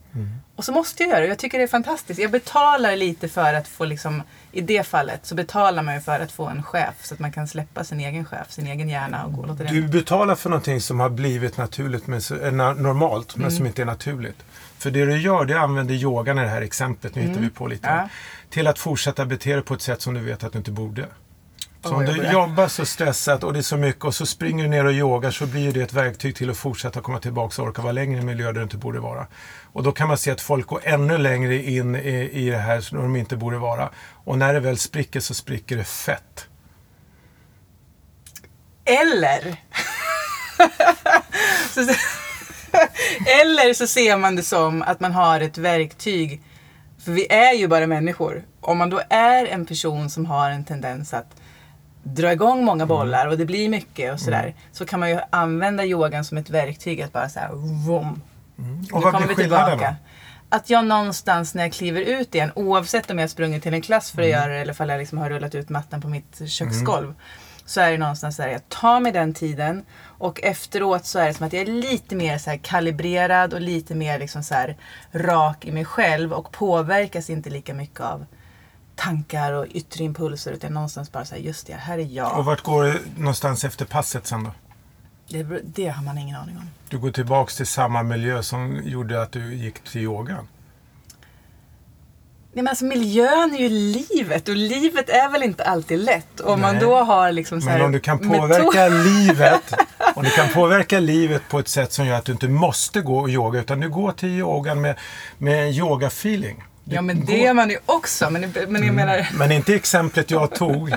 Och 0.56 0.64
så 0.64 0.72
måste 0.72 1.02
jag 1.02 1.10
göra 1.10 1.20
det. 1.20 1.26
Jag 1.26 1.38
tycker 1.38 1.58
det 1.58 1.64
är 1.64 1.68
fantastiskt. 1.68 2.20
Jag 2.20 2.30
betalar 2.30 2.96
lite 2.96 3.28
för 3.28 3.54
att 3.54 3.68
få 3.68 3.84
liksom, 3.84 4.22
i 4.56 4.60
det 4.60 4.86
fallet 4.86 5.26
så 5.26 5.34
betalar 5.34 5.82
man 5.82 5.94
ju 5.94 6.00
för 6.00 6.20
att 6.20 6.32
få 6.32 6.46
en 6.46 6.62
chef 6.62 6.94
så 7.02 7.14
att 7.14 7.20
man 7.20 7.32
kan 7.32 7.48
släppa 7.48 7.84
sin 7.84 8.00
egen 8.00 8.24
chef, 8.24 8.50
sin 8.52 8.66
egen 8.66 8.88
hjärna 8.88 9.24
och 9.24 9.32
gå 9.32 9.40
och 9.40 9.46
låta 9.48 9.64
den. 9.64 9.74
Du 9.74 9.88
betalar 9.88 10.34
för 10.34 10.50
någonting 10.50 10.80
som 10.80 11.00
har 11.00 11.08
blivit 11.10 11.56
naturligt, 11.56 12.06
men, 12.06 12.22
så- 12.22 12.36
eh, 12.40 12.52
normalt, 12.52 13.36
men 13.36 13.42
Mm. 13.46 13.56
som 13.56 13.66
inte 13.66 13.82
är 13.82 13.86
naturligt. 13.86 14.36
För 14.78 14.90
det 14.90 15.04
du 15.06 15.18
gör, 15.20 15.44
det 15.44 15.60
använder 15.60 15.94
yogan 15.94 16.38
i 16.38 16.42
det 16.42 16.48
här 16.48 16.62
exemplet, 16.62 17.14
nu 17.14 17.22
hittar 17.22 17.40
vi 17.40 17.50
på 17.50 17.66
lite, 17.66 17.88
Mm. 17.88 18.00
Ja. 18.02 18.08
till 18.50 18.66
att 18.66 18.78
fortsätta 18.78 19.26
bete 19.26 19.52
dig 19.52 19.62
på 19.62 19.74
ett 19.74 19.82
sätt 19.82 20.02
som 20.02 20.14
du 20.14 20.20
vet 20.20 20.44
att 20.44 20.52
du 20.52 20.58
inte 20.58 20.70
borde. 20.70 21.06
Så 21.88 21.94
om 21.94 22.04
du 22.04 22.32
jobbar 22.32 22.68
så 22.68 22.86
stressat 22.86 23.44
och 23.44 23.52
det 23.52 23.58
är 23.58 23.62
så 23.62 23.76
mycket 23.76 24.04
och 24.04 24.14
så 24.14 24.26
springer 24.26 24.64
du 24.64 24.70
ner 24.70 24.84
och 24.84 24.92
yogar 24.92 25.30
så 25.30 25.46
blir 25.46 25.72
det 25.72 25.82
ett 25.82 25.92
verktyg 25.92 26.36
till 26.36 26.50
att 26.50 26.56
fortsätta 26.56 27.00
komma 27.00 27.18
tillbaka 27.18 27.62
och 27.62 27.68
orka 27.68 27.82
vara 27.82 27.92
längre 27.92 28.16
i 28.16 28.20
en 28.20 28.26
miljö 28.26 28.46
där 28.46 28.52
du 28.52 28.62
inte 28.62 28.76
borde 28.76 29.00
vara. 29.00 29.26
Och 29.72 29.82
då 29.82 29.92
kan 29.92 30.08
man 30.08 30.18
se 30.18 30.30
att 30.30 30.40
folk 30.40 30.66
går 30.66 30.80
ännu 30.84 31.18
längre 31.18 31.62
in 31.62 31.96
i, 31.96 32.30
i 32.32 32.50
det 32.50 32.58
här 32.58 32.80
som 32.80 32.98
de 32.98 33.16
inte 33.16 33.36
borde 33.36 33.58
vara. 33.58 33.90
Och 34.24 34.38
när 34.38 34.54
det 34.54 34.60
väl 34.60 34.78
spricker 34.78 35.20
så 35.20 35.34
spricker 35.34 35.76
det 35.76 35.84
fett. 35.84 36.46
Eller 38.84 39.56
Eller 43.26 43.74
så 43.74 43.86
ser 43.86 44.16
man 44.16 44.36
det 44.36 44.42
som 44.42 44.82
att 44.82 45.00
man 45.00 45.12
har 45.12 45.40
ett 45.40 45.58
verktyg. 45.58 46.42
För 47.04 47.12
vi 47.12 47.32
är 47.32 47.52
ju 47.52 47.68
bara 47.68 47.86
människor. 47.86 48.44
Om 48.60 48.78
man 48.78 48.90
då 48.90 49.00
är 49.10 49.46
en 49.46 49.66
person 49.66 50.10
som 50.10 50.26
har 50.26 50.50
en 50.50 50.64
tendens 50.64 51.14
att 51.14 51.35
dra 52.14 52.32
igång 52.32 52.64
många 52.64 52.84
Mm. 52.84 52.88
bollar 52.88 53.26
och 53.26 53.38
det 53.38 53.44
blir 53.44 53.68
mycket 53.68 54.12
och 54.12 54.20
sådär. 54.20 54.54
Så 54.72 54.84
kan 54.86 55.00
man 55.00 55.10
ju 55.10 55.18
använda 55.30 55.84
yogan 55.84 56.24
som 56.24 56.38
ett 56.38 56.50
verktyg 56.50 57.02
att 57.02 57.12
bara 57.12 57.28
såhär 57.28 57.48
vroom. 57.86 58.22
Och 58.56 58.62
Nu 58.62 58.86
vad 58.90 59.02
kommer 59.12 59.26
blir 59.26 59.36
skillnaden 59.36 59.78
då? 59.78 59.94
Att 60.48 60.70
jag 60.70 60.84
någonstans 60.84 61.54
när 61.54 61.62
jag 61.62 61.72
kliver 61.72 62.00
ut 62.00 62.34
igen, 62.34 62.50
oavsett 62.54 63.10
om 63.10 63.18
jag 63.18 63.30
sprungit 63.30 63.62
till 63.62 63.74
en 63.74 63.80
klass 63.82 64.10
för 64.10 64.22
att 64.22 64.28
Mm. 64.28 64.40
göra 64.40 64.52
det 64.54 64.60
eller 64.60 64.82
om 64.82 64.88
jag 64.88 64.98
liksom 64.98 65.18
har 65.18 65.30
rullat 65.30 65.54
ut 65.54 65.68
mattan 65.68 66.00
på 66.00 66.08
mitt 66.08 66.42
köksgolv. 66.48 67.14
Så 67.64 67.80
är 67.80 67.90
det 67.90 67.98
någonstans 67.98 68.36
där 68.36 68.48
jag 68.48 68.68
tar 68.68 69.00
mig 69.00 69.12
den 69.12 69.34
tiden 69.34 69.84
och 70.02 70.40
efteråt 70.42 71.04
så 71.06 71.18
är 71.18 71.26
det 71.26 71.34
som 71.34 71.46
att 71.46 71.52
jag 71.52 71.62
är 71.62 71.66
lite 71.72 72.16
mer 72.16 72.38
så 72.38 72.58
kalibrerad 72.62 73.54
och 73.54 73.60
lite 73.60 73.94
mer 73.94 74.18
liksom 74.18 74.42
så 74.42 74.54
rak 75.12 75.64
i 75.64 75.72
mig 75.72 75.84
själv 75.84 76.32
och 76.32 76.52
påverkas 76.52 77.30
inte 77.30 77.50
lika 77.50 77.74
mycket 77.74 78.00
av 78.00 78.26
tankar 78.96 79.52
och 79.52 79.66
yttre 79.70 80.04
impulser 80.04 80.52
utan 80.52 80.72
någonstans 80.72 81.12
bara 81.12 81.24
säga 81.24 81.42
just 81.42 81.66
det, 81.66 81.74
här 81.74 81.98
är 81.98 82.04
jag. 82.04 82.38
Och 82.38 82.44
vart 82.44 82.62
går 82.62 82.84
du 82.84 83.00
någonstans 83.16 83.64
efter 83.64 83.84
passet 83.84 84.26
sen 84.26 84.44
då? 84.44 84.50
Det, 85.28 85.60
det 85.64 85.88
har 85.88 86.02
man 86.02 86.18
ingen 86.18 86.36
aning 86.36 86.56
om. 86.56 86.70
Du 86.88 86.98
går 86.98 87.10
tillbaks 87.10 87.56
till 87.56 87.66
samma 87.66 88.02
miljö 88.02 88.42
som 88.42 88.82
gjorde 88.84 89.22
att 89.22 89.32
du 89.32 89.54
gick 89.54 89.80
till 89.80 90.00
yogan. 90.00 90.48
Nej 92.52 92.62
men 92.62 92.68
alltså 92.68 92.84
miljön 92.84 93.54
är 93.54 93.58
ju 93.58 93.68
livet 93.68 94.48
och 94.48 94.56
livet 94.56 95.08
är 95.08 95.30
väl 95.30 95.42
inte 95.42 95.64
alltid 95.64 95.98
lätt. 95.98 96.40
Om 96.40 96.60
man 96.60 96.78
då 96.78 96.96
har 96.96 97.32
liksom 97.32 97.60
så 97.60 97.66
Men 97.66 97.82
om 97.82 97.92
du 97.92 98.00
kan 98.00 98.18
påverka 98.18 98.88
livet 99.04 99.74
om 100.16 100.24
du 100.24 100.30
kan 100.30 100.48
påverka 100.48 101.00
livet 101.00 101.42
på 101.48 101.58
ett 101.58 101.68
sätt 101.68 101.92
som 101.92 102.06
gör 102.06 102.18
att 102.18 102.24
du 102.24 102.32
inte 102.32 102.48
måste 102.48 103.00
gå 103.00 103.18
och 103.18 103.28
yoga 103.28 103.60
utan 103.60 103.80
du 103.80 103.88
går 103.88 104.12
till 104.12 104.28
yogan 104.28 104.80
med, 104.80 104.98
med 105.38 105.62
en 105.62 105.72
yoga-feeling. 105.72 106.62
Ja 106.88 107.02
men 107.02 107.24
det 107.24 107.38
gör 107.38 107.54
man 107.54 107.70
ju 107.70 107.78
också. 107.86 108.30
Men, 108.30 108.52
men 108.68 108.86
jag 108.86 108.94
menar... 108.94 109.28
Men 109.38 109.52
inte 109.52 109.74
exemplet 109.74 110.30
jag 110.30 110.54
tog. 110.54 110.90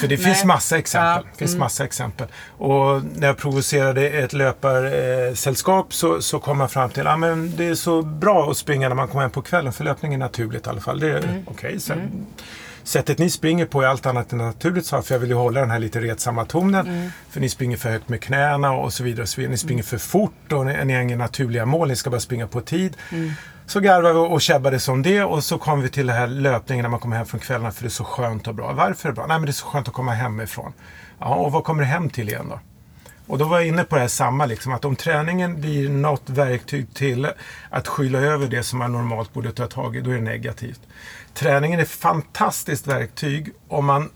För 0.00 0.08
det 0.08 0.16
finns 0.24 0.44
massa 0.44 0.78
exempel. 0.78 1.08
Ja, 1.08 1.20
mm. 1.20 1.36
finns 1.36 1.56
massa 1.56 1.84
exempel. 1.84 2.26
Och 2.58 3.02
när 3.16 3.26
jag 3.26 3.36
provocerade 3.36 4.08
ett 4.10 4.32
löparsällskap 4.32 5.94
så, 5.94 6.22
så 6.22 6.38
kom 6.38 6.58
man 6.58 6.68
fram 6.68 6.90
till 6.90 7.06
att 7.06 7.22
ah, 7.22 7.34
det 7.36 7.64
är 7.68 7.74
så 7.74 8.02
bra 8.02 8.50
att 8.50 8.56
springa 8.56 8.88
när 8.88 8.96
man 8.96 9.08
kommer 9.08 9.22
hem 9.22 9.30
på 9.30 9.42
kvällen. 9.42 9.72
För 9.72 9.84
löpning 9.84 10.14
är 10.14 10.18
naturligt 10.18 10.66
i 10.66 10.70
alla 10.70 10.80
fall. 10.80 11.00
Det 11.00 11.08
är 11.10 11.18
Mm. 11.24 11.42
okej. 11.46 11.80
sen- 11.80 12.26
Sättet 12.82 13.18
ni 13.18 13.30
springer 13.30 13.66
på 13.66 13.82
är 13.82 13.86
allt 13.86 14.06
annat 14.06 14.32
än 14.32 14.38
naturligt, 14.38 14.86
sa 14.86 14.96
jag, 14.96 15.06
för 15.06 15.14
jag 15.14 15.20
vill 15.20 15.28
ju 15.30 15.34
hålla 15.36 15.60
den 15.60 15.70
här 15.70 15.78
lite 15.78 16.00
retsamma 16.00 16.44
tonen. 16.44 16.86
Mm. 16.86 17.10
För 17.30 17.40
ni 17.40 17.48
springer 17.48 17.76
för 17.76 17.90
högt 17.90 18.08
med 18.08 18.22
knäna 18.22 18.72
och 18.72 18.92
så 18.92 19.04
vidare. 19.04 19.22
Och 19.22 19.28
så 19.28 19.40
vidare. 19.40 19.50
Ni 19.50 19.58
springer 19.58 19.82
för 19.82 19.98
fort 19.98 20.52
och 20.52 20.66
ni, 20.66 20.84
ni 20.84 20.92
har 20.94 21.00
inga 21.00 21.16
naturliga 21.16 21.66
mål. 21.66 21.88
Ni 21.88 21.96
ska 21.96 22.10
bara 22.10 22.20
springa 22.20 22.46
på 22.46 22.60
tid. 22.60 22.96
Mm. 23.12 23.32
Så 23.68 23.80
garvade 23.80 24.14
vi 24.14 24.20
och 24.20 24.40
käbbade 24.40 24.80
som 24.80 25.02
det 25.02 25.22
och 25.22 25.44
så 25.44 25.58
kom 25.58 25.80
vi 25.80 25.88
till 25.88 26.06
den 26.06 26.16
här 26.16 26.26
löpningen 26.26 26.82
när 26.82 26.90
man 26.90 27.00
kommer 27.00 27.16
hem 27.16 27.26
från 27.26 27.40
kvällarna 27.40 27.72
för 27.72 27.82
det 27.82 27.88
är 27.88 27.90
så 27.90 28.04
skönt 28.04 28.46
och 28.46 28.54
bra. 28.54 28.72
Varför 28.72 29.08
är 29.08 29.12
det 29.12 29.16
bra? 29.16 29.26
Nej 29.26 29.38
men 29.38 29.46
det 29.46 29.50
är 29.50 29.52
så 29.52 29.66
skönt 29.66 29.88
att 29.88 29.94
komma 29.94 30.12
hemifrån. 30.12 30.72
Ja, 31.18 31.34
och 31.34 31.52
vad 31.52 31.64
kommer 31.64 31.82
du 31.82 31.88
hem 31.88 32.10
till 32.10 32.28
igen 32.28 32.46
då? 32.48 32.60
Och 33.26 33.38
då 33.38 33.44
var 33.44 33.58
jag 33.58 33.68
inne 33.68 33.84
på 33.84 33.94
det 33.94 34.00
här 34.00 34.08
samma, 34.08 34.46
liksom, 34.46 34.72
att 34.72 34.84
om 34.84 34.96
träningen 34.96 35.60
blir 35.60 35.88
något 35.88 36.30
verktyg 36.30 36.94
till 36.94 37.28
att 37.70 37.88
skyla 37.88 38.18
över 38.18 38.46
det 38.46 38.62
som 38.62 38.78
man 38.78 38.92
normalt 38.92 39.32
borde 39.32 39.52
ta 39.52 39.66
tag 39.66 39.96
i, 39.96 40.00
då 40.00 40.10
är 40.10 40.14
det 40.14 40.20
negativt. 40.20 40.80
Träningen 41.34 41.78
är 41.78 41.82
ett 41.82 41.90
fantastiskt 41.90 42.86
verktyg 42.86 43.50
om 43.68 43.84
man 43.84 44.10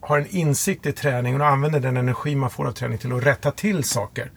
har 0.00 0.18
en 0.18 0.26
insikt 0.26 0.86
i 0.86 0.92
träningen 0.92 1.40
och 1.40 1.46
använder 1.46 1.80
den 1.80 1.96
energi 1.96 2.34
man 2.34 2.50
får 2.50 2.66
av 2.66 2.72
träning 2.72 2.98
till 2.98 3.12
att 3.12 3.26
rätta 3.26 3.50
till 3.50 3.84
saker. 3.84 4.30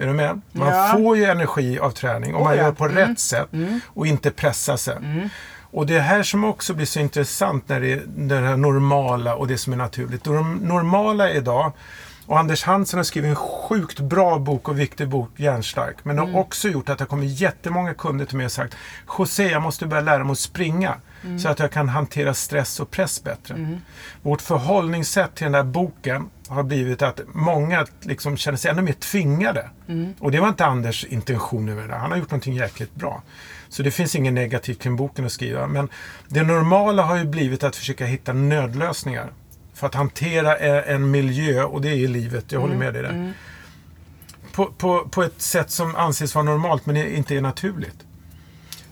Är 0.00 0.06
du 0.06 0.12
med? 0.12 0.40
Man 0.52 0.68
Ja. 0.68 0.92
får 0.96 1.16
ju 1.16 1.24
energi 1.24 1.78
av 1.78 1.90
träning 1.90 2.34
om 2.34 2.42
man 2.44 2.52
Oh 2.52 2.56
ja. 2.56 2.62
gör 2.64 2.72
på 2.72 2.88
rätt 2.88 3.18
sätt 3.18 3.48
och 3.86 4.06
inte 4.06 4.30
pressar 4.30 4.76
sig. 4.76 4.96
Och 5.72 5.86
det 5.86 5.96
är 5.96 6.00
här 6.00 6.22
som 6.22 6.44
också 6.44 6.74
blir 6.74 6.86
så 6.86 7.00
intressant 7.00 7.68
när 7.68 7.80
det 7.80 7.92
är 7.92 8.02
det 8.06 8.36
här 8.36 8.56
normala 8.56 9.34
och 9.34 9.46
det 9.48 9.58
som 9.58 9.72
är 9.72 9.76
naturligt. 9.76 10.26
Och 10.26 10.34
det 10.34 10.42
normala 10.42 11.30
idag, 11.30 11.72
och 12.26 12.38
Anders 12.38 12.62
Hansen 12.64 12.98
har 12.98 13.04
skrivit 13.04 13.28
en 13.28 13.36
sjukt 13.36 14.00
bra 14.00 14.38
bok 14.38 14.68
och 14.68 14.80
viktig 14.80 15.08
bok, 15.08 15.30
Hjärnstark. 15.36 15.96
Men 16.02 16.16
det 16.16 16.22
har 16.22 16.36
också 16.40 16.68
gjort 16.68 16.88
att 16.88 16.98
det 16.98 17.02
har 17.04 17.08
kommit 17.08 17.40
jättemånga 17.40 17.94
kunder 17.94 18.24
till 18.24 18.36
mig 18.36 18.46
och 18.46 18.52
sagt 18.52 18.76
José, 19.18 19.48
jag 19.48 19.62
måste 19.62 19.86
börja 19.86 20.02
lära 20.02 20.24
mig 20.24 20.32
att 20.32 20.38
springa. 20.38 20.94
Så 21.38 21.48
att 21.48 21.58
jag 21.58 21.70
kan 21.70 21.88
hantera 21.88 22.34
stress 22.34 22.80
och 22.80 22.90
press 22.90 23.24
bättre. 23.24 23.78
Vårt 24.22 24.42
förhållningssätt 24.42 25.34
till 25.34 25.44
den 25.44 25.52
där 25.52 25.62
boken 25.62 26.30
har 26.48 26.62
blivit 26.62 27.02
att 27.02 27.20
många 27.32 27.86
liksom 28.00 28.36
känner 28.36 28.58
sig 28.58 28.70
ännu 28.70 28.82
mer 28.82 28.92
tvingade. 28.92 29.70
Och 30.18 30.30
det 30.30 30.40
var 30.40 30.48
inte 30.48 30.64
Anders 30.66 31.04
intention 31.04 31.64
med 31.64 31.88
det. 31.88 31.94
Han 31.96 32.10
har 32.10 32.18
gjort 32.18 32.30
någonting 32.30 32.54
jäkligt 32.54 32.94
bra. 32.94 33.22
Så 33.68 33.82
det 33.82 33.90
finns 33.90 34.14
inget 34.16 34.32
negativt 34.32 34.82
kring 34.82 34.96
boken 34.96 35.24
att 35.26 35.32
skriva. 35.32 35.66
Men 35.66 35.88
det 36.28 36.42
normala 36.42 37.02
har 37.02 37.16
ju 37.16 37.24
blivit 37.24 37.62
att 37.64 37.76
försöka 37.76 38.06
hitta 38.06 38.32
nödlösningar. 38.32 39.32
För 39.74 39.86
att 39.86 39.94
hantera 39.94 40.56
eh, 40.56 40.94
en 40.94 41.10
miljö, 41.10 41.64
och 41.64 41.80
det 41.80 41.88
är 41.88 41.94
i 41.94 42.06
livet, 42.06 42.52
jag 42.52 42.60
håller 42.60 42.76
med 42.76 42.94
dig 42.94 43.02
där. 43.02 43.32
På, 44.52 44.66
på, 44.66 45.08
på 45.10 45.22
ett 45.22 45.40
sätt 45.42 45.70
som 45.70 45.96
anses 45.96 46.34
vara 46.34 46.44
normalt 46.44 46.86
men 46.86 46.96
inte 46.96 47.36
är 47.36 47.40
naturligt. 47.40 47.96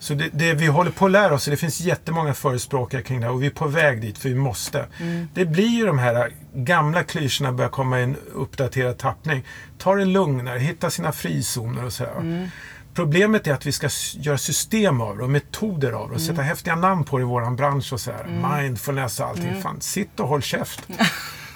Så 0.09 0.15
det, 0.15 0.29
det 0.33 0.55
vi 0.55 0.67
håller 0.67 0.91
på 0.91 1.07
att 1.07 1.11
lära 1.13 1.35
oss, 1.35 1.45
det 1.45 1.57
finns 1.57 1.81
jättemånga 1.81 2.35
förespråkare 2.35 3.03
kring 3.03 3.21
det 3.21 3.27
här 3.27 3.33
och 3.33 3.43
vi 3.43 3.47
är 3.47 3.51
på 3.51 3.67
väg 3.69 4.01
dit 4.01 4.19
för 4.19 4.29
vi 4.29 4.35
måste. 4.35 4.87
Det 5.35 5.45
blir 5.45 5.69
ju 5.69 5.87
de 5.87 5.99
här 5.99 6.33
gamla 6.55 7.03
klyschorna 7.03 7.53
börjar 7.53 7.71
komma 7.71 8.01
i 8.01 8.03
en 8.03 8.17
uppdaterad 8.35 8.99
tappning. 8.99 9.45
Ta 9.79 9.95
det 9.95 10.05
lugnare, 10.05 10.59
hitta 10.59 10.91
sina 10.91 11.13
frizoner 11.13 11.85
och 11.85 11.93
sådär. 11.93 12.51
Problemet 12.95 13.47
är 13.47 13.53
att 13.53 13.67
vi 13.67 13.73
ska 13.73 13.89
göra 14.15 14.39
system 14.39 15.01
av 15.01 15.17
det 15.19 15.23
och 15.25 15.31
metoder 15.31 15.93
av 15.93 16.09
det 16.09 16.15
och 16.15 16.21
sätta 16.21 16.43
häftiga 16.43 16.77
namn 16.77 17.05
på 17.05 17.19
det 17.19 17.23
i 17.23 17.25
våran 17.27 17.57
bransch 17.57 17.93
och 17.93 18.01
sådär. 18.01 18.27
Mindfulness 18.57 19.21
och 19.21 19.27
allting. 19.27 19.63
Fan, 19.63 19.81
sitt 19.81 20.21
och 20.21 20.29
håll 20.29 20.43
käft. 20.43 20.89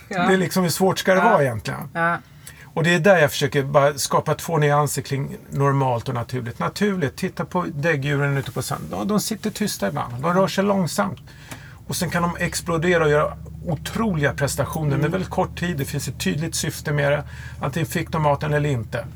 Ja. 0.09 0.27
Det 0.27 0.33
är 0.35 0.39
liksom 0.39 0.63
hur 0.63 0.71
svårt 0.71 0.99
ska 0.99 1.15
det 1.15 1.21
Ja. 1.21 1.31
vara 1.31 1.43
egentligen? 1.43 1.81
Ja. 1.93 2.19
Och 2.75 2.85
det 2.85 2.95
är 2.95 3.01
där 3.01 3.19
jag 3.19 3.31
försöker 3.31 3.63
bara 3.63 3.99
skapa 3.99 4.35
två 4.35 4.59
nyanser 4.59 5.03
kring 5.03 5.37
normalt 5.51 6.09
och 6.09 6.15
naturligt. 6.15 6.59
Naturligt, 6.59 7.17
titta 7.17 7.45
på 7.45 7.67
däggdjuren 7.75 8.37
ute 8.37 8.53
på 8.53 8.63
sanden. 8.63 9.09
De, 9.09 9.21
sitter 9.21 9.51
tysta 9.51 9.89
ibland. 9.89 10.15
De 10.23 10.35
rör 10.35 10.49
sig 10.49 10.65
långsamt. 10.65 11.21
Och 11.87 11.97
sen 11.97 12.11
kan 12.11 12.23
de 12.23 12.37
explodera 12.37 13.05
och 13.05 13.11
göra 13.11 13.37
otroliga 13.67 14.35
prestationer 14.35 14.97
med 14.97 15.11
väldigt 15.11 15.31
kort 15.31 15.59
tid. 15.59 15.77
Det 15.77 15.85
finns 15.85 16.09
ett 16.09 16.21
tydligt 16.21 16.55
syfte 16.55 16.93
med 16.93 17.13
det. 17.13 17.25
Antingen 17.61 17.87
fick 17.87 18.11
de 18.11 18.23
maten 18.23 18.53
eller 18.53 18.71
inte. 18.71 19.07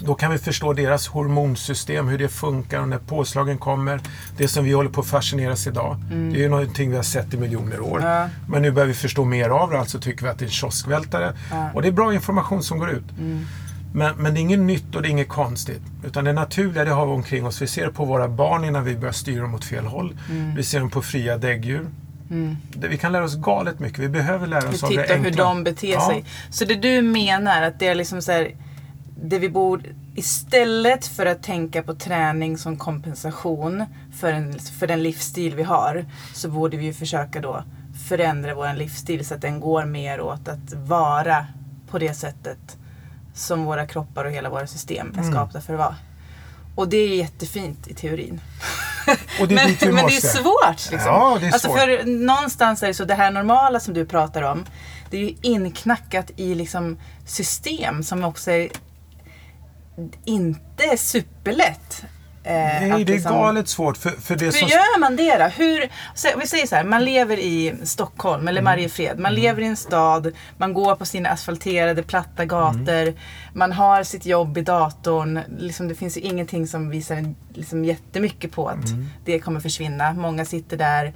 Då 0.00 0.14
kan 0.14 0.30
vi 0.30 0.38
förstå 0.38 0.72
deras 0.72 1.08
hormonsystem, 1.08 2.08
hur 2.08 2.18
det 2.18 2.28
funkar 2.28 2.80
och 2.80 2.88
när 2.88 2.98
påslagen 2.98 3.58
kommer. 3.58 4.00
Det 4.36 4.48
som 4.48 4.64
vi 4.64 4.72
håller 4.72 4.90
på 4.90 5.00
att 5.00 5.06
fascineras 5.06 5.66
idag. 5.66 5.96
Det 6.10 6.14
är 6.38 6.42
ju 6.42 6.48
någonting 6.48 6.90
vi 6.90 6.96
har 6.96 7.02
sett 7.02 7.34
i 7.34 7.36
miljoner 7.36 7.80
år. 7.80 8.00
Ja. 8.02 8.28
Men 8.48 8.62
nu 8.62 8.70
börjar 8.70 8.86
vi 8.88 8.94
förstå 8.94 9.24
mer 9.24 9.48
av 9.50 9.70
det, 9.70 9.78
alltså 9.78 9.98
tycker 10.00 10.24
vi 10.24 10.30
att 10.30 10.38
det 10.38 10.44
är 10.44 10.46
en 10.46 10.52
kioskvältare. 10.52 11.32
Ja. 11.50 11.70
Och 11.74 11.82
det 11.82 11.88
är 11.88 11.92
bra 11.92 12.14
information 12.14 12.62
som 12.62 12.78
går 12.78 12.90
ut. 12.90 13.04
Men, 13.94 14.14
men 14.16 14.34
det 14.34 14.40
är 14.40 14.42
inget 14.42 14.58
nytt 14.58 14.94
och 14.96 15.02
det 15.02 15.08
är 15.08 15.10
inget 15.10 15.28
konstigt. 15.28 15.82
Utan 16.04 16.24
det 16.24 16.32
naturliga 16.32 16.84
det 16.84 16.90
har 16.90 17.06
vi 17.06 17.12
omkring 17.12 17.46
oss. 17.46 17.62
Vi 17.62 17.66
ser 17.66 17.86
det 17.86 17.92
på 17.92 18.04
våra 18.04 18.28
barn 18.28 18.64
innan 18.64 18.84
vi 18.84 18.96
börjar 18.96 19.12
styra 19.12 19.42
dem 19.42 19.54
åt 19.54 19.64
fel 19.64 19.84
håll. 19.86 20.18
Vi 20.56 20.62
ser 20.62 20.80
dem 20.80 20.90
på 20.90 21.02
fria 21.02 21.36
däggdjur. 21.38 21.86
Det- 22.74 22.88
Vi 22.88 22.96
kan 22.98 23.12
lära 23.12 23.24
oss 23.24 23.36
galet 23.36 23.78
mycket. 23.80 23.98
Vi 23.98 24.08
behöver 24.08 24.46
lära 24.46 24.68
oss 24.68 24.82
av 24.82 24.90
det 24.90 25.02
Titta 25.02 25.14
hur 25.14 25.26
enkla. 25.26 25.44
de 25.44 25.64
beter 25.64 25.88
Ja. 25.92 26.06
sig. 26.08 26.24
Så 26.50 26.64
det 26.64 26.74
du 26.74 27.02
menar 27.02 27.62
att 27.62 27.78
det 27.78 27.86
är 27.88 27.94
liksom 27.94 28.22
så 28.22 28.32
här, 28.32 28.50
det 29.22 29.38
vi 29.38 29.48
borde, 29.48 29.88
istället 30.14 31.06
för 31.06 31.26
att 31.26 31.42
tänka 31.42 31.82
på 31.82 31.94
träning 31.94 32.58
som 32.58 32.76
kompensation 32.76 33.84
för, 34.20 34.32
en, 34.32 34.58
för 34.58 34.86
den 34.86 35.02
livsstil 35.02 35.54
vi 35.54 35.62
har, 35.62 36.06
så 36.34 36.48
borde 36.48 36.76
vi 36.76 36.84
ju 36.84 36.94
försöka 36.94 37.40
då 37.40 37.64
förändra 38.08 38.54
vår 38.54 38.74
livsstil 38.74 39.26
så 39.26 39.34
att 39.34 39.40
den 39.40 39.60
går 39.60 39.84
mer 39.84 40.20
åt 40.20 40.48
att 40.48 40.72
vara 40.72 41.46
på 41.90 41.98
det 41.98 42.14
sättet 42.14 42.76
som 43.34 43.64
våra 43.64 43.86
kroppar 43.86 44.24
och 44.24 44.30
hela 44.30 44.50
våra 44.50 44.66
system 44.66 45.14
är 45.18 45.22
skapta 45.22 45.60
för 45.60 45.72
att 45.72 45.78
vara. 45.78 45.96
Och 46.74 46.88
det 46.88 46.96
är 46.96 47.16
jättefint 47.16 47.88
i 47.88 47.94
teorin. 47.94 48.40
Men, 49.38 49.48
men 49.48 50.06
det 50.06 50.16
är 50.16 50.20
svårt. 50.20 50.90
Liksom. 50.90 51.12
Ja, 51.12 51.38
det 51.40 51.46
är 51.46 51.52
alltså 51.52 51.68
svårt. 51.68 51.78
för 51.78 52.06
någonstans 52.06 52.82
är 52.82 52.86
det 52.86 52.94
så, 52.94 53.04
det 53.04 53.14
här 53.14 53.30
normala 53.30 53.80
som 53.80 53.94
du 53.94 54.06
pratar 54.06 54.42
om, 54.42 54.64
det 55.10 55.16
är 55.16 55.20
ju 55.20 55.34
inknackat 55.42 56.30
i 56.36 56.54
liksom 56.54 56.98
system 57.26 58.02
som 58.02 58.24
också 58.24 58.50
är 58.50 58.68
inte 60.24 60.84
är 60.92 60.96
superlätt. 60.96 62.04
eh, 62.44 62.52
Nej, 62.52 62.88
det 63.04 63.12
är 63.12 63.14
liksom- 63.16 63.32
galet 63.32 63.68
svårt. 63.68 63.96
För, 63.96 64.10
för 64.10 64.36
det 64.36 64.44
hur 64.44 64.52
som... 64.52 64.68
gör 64.68 64.98
man 65.00 65.16
det 65.16 65.36
då? 65.38 65.44
Hur, 65.44 65.90
vi 66.40 66.46
säger 66.46 66.66
så 66.66 66.76
här, 66.76 66.84
man 66.84 67.04
lever 67.04 67.36
i 67.38 67.74
Stockholm 67.82 68.48
eller 68.48 68.62
Mariefred. 68.62 69.18
Man 69.18 69.34
lever 69.34 69.62
i 69.62 69.66
en 69.66 69.76
stad, 69.76 70.32
man 70.58 70.74
går 70.74 70.94
på 70.96 71.04
sina 71.06 71.28
asfalterade 71.28 72.02
platta 72.02 72.44
gator. 72.44 73.14
Man 73.54 73.72
har 73.72 74.02
sitt 74.02 74.26
jobb 74.26 74.58
i 74.58 74.62
datorn. 74.62 75.40
Liksom, 75.58 75.88
det 75.88 75.94
finns 75.94 76.16
ju 76.16 76.20
ingenting 76.20 76.66
som 76.66 76.90
visar 76.90 77.34
liksom, 77.54 77.84
jättemycket 77.84 78.52
på 78.52 78.68
att 78.68 78.86
det 79.24 79.38
kommer 79.38 79.60
försvinna. 79.60 80.12
Många 80.12 80.44
sitter 80.44 80.76
där. 80.76 81.12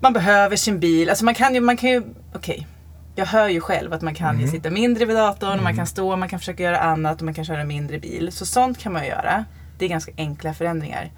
Man 0.00 0.12
behöver 0.12 0.56
sin 0.56 0.80
bil. 0.80 1.10
Alltså 1.10 1.24
man 1.24 1.34
kan 1.34 1.54
ju, 1.54 1.60
man 1.60 1.76
kan 1.76 1.90
ju, 1.90 2.02
okej. 2.34 2.66
Jag 3.14 3.26
hör 3.26 3.48
ju 3.48 3.60
själv 3.60 3.92
att 3.92 4.02
man 4.02 4.14
kan 4.14 4.40
ju 4.40 4.48
sitta 4.48 4.70
mindre 4.70 5.04
vid 5.04 5.16
datorn, 5.16 5.62
man 5.62 5.76
kan 5.76 5.86
stå, 5.86 6.16
man 6.16 6.28
kan 6.28 6.38
försöka 6.38 6.62
göra 6.62 6.78
annat 6.78 7.18
och 7.18 7.24
man 7.24 7.34
kan 7.34 7.44
köra 7.44 7.64
mindre 7.64 7.98
bil. 7.98 8.32
Så 8.32 8.46
sånt 8.46 8.78
kan 8.78 8.92
man 8.92 9.02
ju 9.02 9.08
göra. 9.08 9.44
Det 9.78 9.84
är 9.84 9.88
ganska 9.88 10.12
enkla 10.16 10.54
förändringar. 10.54 11.10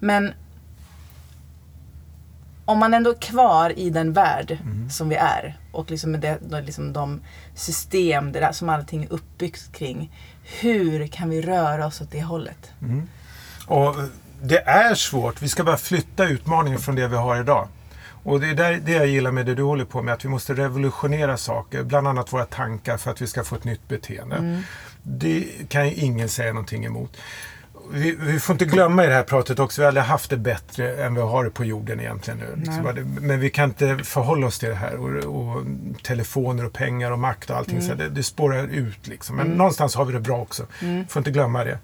Men 0.00 0.32
om 2.64 2.78
man 2.78 2.94
ändå 2.94 3.10
är 3.10 3.14
kvar 3.14 3.78
i 3.78 3.90
den 3.90 4.12
värld 4.12 4.58
som 4.90 5.08
vi 5.08 5.16
är 5.16 5.58
och 5.72 5.90
liksom 5.90 6.10
med 6.10 6.20
det, 6.20 6.60
liksom 6.60 6.92
de 6.92 7.20
system 7.54 8.32
där 8.32 8.52
som 8.52 8.68
allting 8.68 9.04
är 9.04 9.12
uppbyggt 9.12 9.72
kring. 9.72 10.12
Hur 10.60 11.06
kan 11.06 11.30
vi 11.30 11.42
röra 11.42 11.86
oss 11.86 12.00
åt 12.00 12.10
det 12.10 12.22
hållet? 12.22 12.72
Och 13.66 13.94
det 14.42 14.58
är 14.58 14.94
svårt. 14.94 15.42
Vi 15.42 15.48
ska 15.48 15.64
bara 15.64 15.76
flytta 15.76 16.24
utmaningen 16.24 16.78
från 16.78 16.94
det 16.94 17.08
vi 17.08 17.16
har 17.16 17.40
idag. 17.40 17.68
Och 18.26 18.40
det 18.40 18.50
är 18.50 18.54
där, 18.54 18.80
det 18.84 18.92
jag 18.92 19.06
gillar 19.06 19.30
med 19.30 19.46
det 19.46 19.54
du 19.54 19.62
håller 19.62 19.84
på 19.84 20.02
med, 20.02 20.14
att 20.14 20.24
vi 20.24 20.28
måste 20.28 20.54
revolutionera 20.54 21.36
saker, 21.36 21.82
bland 21.82 22.08
annat 22.08 22.32
våra 22.32 22.44
tankar 22.44 22.96
för 22.96 23.10
att 23.10 23.22
vi 23.22 23.26
ska 23.26 23.44
få 23.44 23.56
ett 23.56 23.64
nytt 23.64 23.88
beteende. 23.88 24.62
Det 25.02 25.44
kan 25.68 25.88
ju 25.88 25.94
ingen 25.94 26.28
säga 26.28 26.52
någonting 26.52 26.84
emot. 26.84 27.16
Vi, 27.92 28.16
vi 28.20 28.40
får 28.40 28.54
inte 28.54 28.64
glömma 28.64 29.04
i 29.04 29.06
det 29.06 29.14
här 29.14 29.22
pratet 29.22 29.58
också, 29.58 29.80
vi 29.80 29.84
har 29.84 29.88
aldrig 29.88 30.04
haft 30.04 30.30
det 30.30 30.36
bättre 30.36 31.04
än 31.04 31.14
vi 31.14 31.20
har 31.20 31.44
det 31.44 31.50
på 31.50 31.64
jorden 31.64 32.00
egentligen 32.00 32.38
nu. 32.38 32.56
Liksom, 32.56 33.16
men 33.20 33.40
vi 33.40 33.50
kan 33.50 33.68
inte 33.68 33.98
förhålla 34.04 34.46
oss 34.46 34.58
till 34.58 34.68
det 34.68 34.74
här. 34.74 34.96
Och, 34.96 35.36
och 35.40 35.62
telefoner 36.02 36.64
och 36.66 36.72
pengar 36.72 37.10
och 37.10 37.18
makt 37.18 37.50
och 37.50 37.56
allting, 37.56 37.82
så 37.82 37.94
det, 37.94 38.08
det 38.08 38.22
spårar 38.22 38.64
ut 38.64 39.06
liksom. 39.06 39.36
Men 39.36 39.46
någonstans 39.46 39.94
har 39.94 40.04
vi 40.04 40.12
det 40.12 40.20
bra 40.20 40.38
också. 40.38 40.66
Får 41.08 41.20
inte 41.20 41.30
glömma 41.30 41.64
det. 41.64 41.78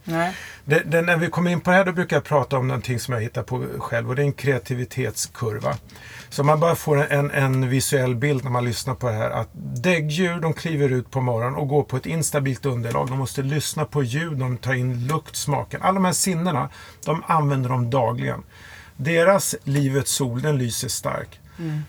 Det, 0.65 0.83
det, 0.87 1.03
när 1.03 1.17
vi 1.17 1.27
kommer 1.27 1.51
in 1.51 1.61
på 1.61 1.71
det 1.71 1.77
här 1.77 1.85
då 1.85 1.93
brukar 1.93 2.17
jag 2.17 2.25
prata 2.25 2.57
om 2.59 2.69
någonting 2.69 2.99
som 3.01 3.15
jag 3.15 3.21
hittar 3.21 3.43
på 3.43 3.65
själv 3.79 4.09
och 4.09 4.17
det 4.17 4.23
är 4.23 4.27
en 4.27 4.33
kreativitetskurva. 4.33 5.75
Så 6.33 6.43
man 6.43 6.61
bara 6.61 6.75
får 6.77 7.13
en, 7.13 7.31
en 7.31 7.69
visuell 7.69 8.15
bild 8.15 8.45
när 8.45 8.51
man 8.51 8.65
lyssnar 8.65 8.95
på 8.95 9.07
det 9.07 9.13
här 9.13 9.31
att 9.31 9.49
däggdjur 9.83 10.41
de 10.41 10.53
kliver 10.53 10.89
ut 10.89 11.11
på 11.11 11.21
morgonen 11.21 11.55
och 11.55 11.69
går 11.69 11.83
på 11.83 11.97
ett 11.97 12.07
instabilt 12.07 12.67
underlag. 12.67 13.09
De 13.09 13.19
måste 13.19 13.43
lyssna 13.43 13.85
på 13.85 14.03
ljud, 14.03 14.39
de 14.39 14.57
tar 14.57 14.75
in 14.75 15.07
lukt, 15.07 15.37
smaken. 15.37 15.83
Alla 15.83 15.95
de 15.95 16.05
här 16.05 16.13
sinnena, 16.13 16.69
de 17.05 17.23
använder 17.27 17.71
de 17.71 17.91
dagligen. 17.91 18.43
Deras 18.97 19.55
livets 19.65 20.13
sol, 20.13 20.43
den 20.43 20.59
lyser 20.59 20.89
stark. 20.89 21.39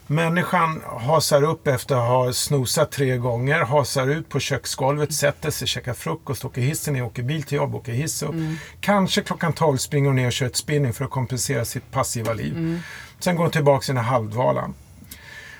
Människan 0.07 0.81
hasar 0.99 1.43
upp 1.43 1.67
efter 1.67 1.95
att 1.95 2.07
ha 2.07 2.33
snosat 2.33 2.91
tre 2.91 3.17
gånger, 3.17 3.59
hasar 3.59 4.07
ut 4.07 4.29
på 4.29 4.39
köksgolvet, 4.39 5.13
sätter 5.13 5.51
sig, 5.51 5.67
käkar 5.67 5.93
frukost, 5.93 6.45
åker 6.45 6.61
hissen 6.61 6.93
ner, 6.93 7.03
åker 7.03 7.23
bil 7.23 7.43
till 7.43 7.55
jobb, 7.55 7.75
åker 7.75 7.91
hiss 7.91 8.23
upp. 8.23 8.35
Kanske 8.79 9.21
klockan 9.21 9.53
12 9.53 9.77
springer 9.77 10.07
hon 10.07 10.15
ner 10.15 10.27
och 10.27 10.33
kör 10.33 10.45
ett 10.45 10.55
spinning 10.55 10.93
för 10.93 11.05
att 11.05 11.11
kompensera 11.11 11.65
sitt 11.65 11.91
passiva 11.91 12.33
liv. 12.33 12.81
Sen 13.23 13.35
går 13.35 13.43
hon 13.43 13.51
tillbaka 13.51 13.85
till 13.85 13.95
den 13.95 14.03
här 14.03 14.11
halvdvalan. 14.11 14.73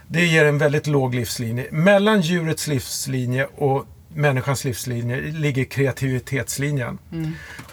Det 0.07 0.25
ger 0.25 0.45
en 0.45 0.57
väldigt 0.57 0.87
låg 0.87 1.15
livslinje. 1.15 1.67
Mellan 1.71 2.21
djurets 2.21 2.67
livslinje 2.67 3.47
och 3.55 3.85
människans 4.13 4.63
livslinje 4.65 5.21
ligger 5.21 5.63
kreativitetslinjen. 5.63 6.97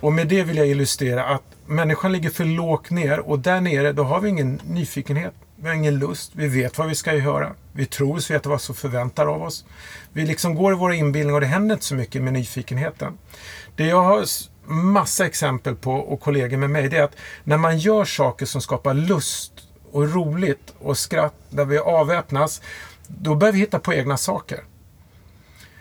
Och 0.00 0.12
med 0.12 0.28
det 0.28 0.42
vill 0.42 0.56
jag 0.56 0.66
illustrera 0.68 1.24
att 1.24 1.42
människan 1.66 2.12
ligger 2.12 2.30
för 2.30 2.44
lågt 2.44 2.90
ner 2.90 3.18
och 3.18 3.38
där 3.38 3.60
nere 3.60 3.92
då 3.92 4.02
har 4.02 4.20
vi 4.20 4.28
ingen 4.28 4.60
nyfikenhet. 4.66 5.34
Vi 5.56 5.68
har 5.68 5.74
ingen 5.74 5.98
lust. 5.98 6.32
Vi 6.34 6.48
vet 6.48 6.78
vad 6.78 6.88
vi 6.88 6.94
ska 6.94 7.14
göra. 7.14 7.52
Vi 7.72 7.86
tror 7.86 8.16
oss 8.16 8.30
veta 8.30 8.48
vad 8.48 8.60
som 8.60 8.74
förväntar 8.74 9.26
av 9.26 9.42
oss. 9.42 9.64
Vi 10.12 10.26
liksom 10.26 10.54
går 10.54 10.72
i 10.72 10.76
våra 10.76 10.94
inbildningar 10.94 11.34
och 11.34 11.40
det 11.40 11.46
händer 11.46 11.74
inte 11.74 11.84
så 11.84 11.94
mycket 11.94 12.22
med 12.22 12.32
nyfikenheten. 12.32 13.18
Det 13.76 13.86
jag 13.86 14.02
har 14.02 14.24
massa 14.66 15.26
exempel 15.26 15.74
på 15.76 15.92
och 15.92 16.20
kollegor 16.20 16.56
med 16.56 16.70
mig 16.70 16.88
det 16.88 16.96
är 16.96 17.02
att 17.02 17.16
när 17.44 17.56
man 17.56 17.78
gör 17.78 18.04
saker 18.04 18.46
som 18.46 18.60
skapar 18.60 18.94
lust 18.94 19.52
och 19.92 20.14
roligt 20.14 20.74
och 20.78 20.98
skratt 20.98 21.34
där 21.50 21.64
vi 21.64 21.78
avväpnas, 21.78 22.62
då 23.06 23.34
börjar 23.34 23.52
vi 23.52 23.58
hitta 23.58 23.78
på 23.78 23.94
egna 23.94 24.16
saker. 24.16 24.60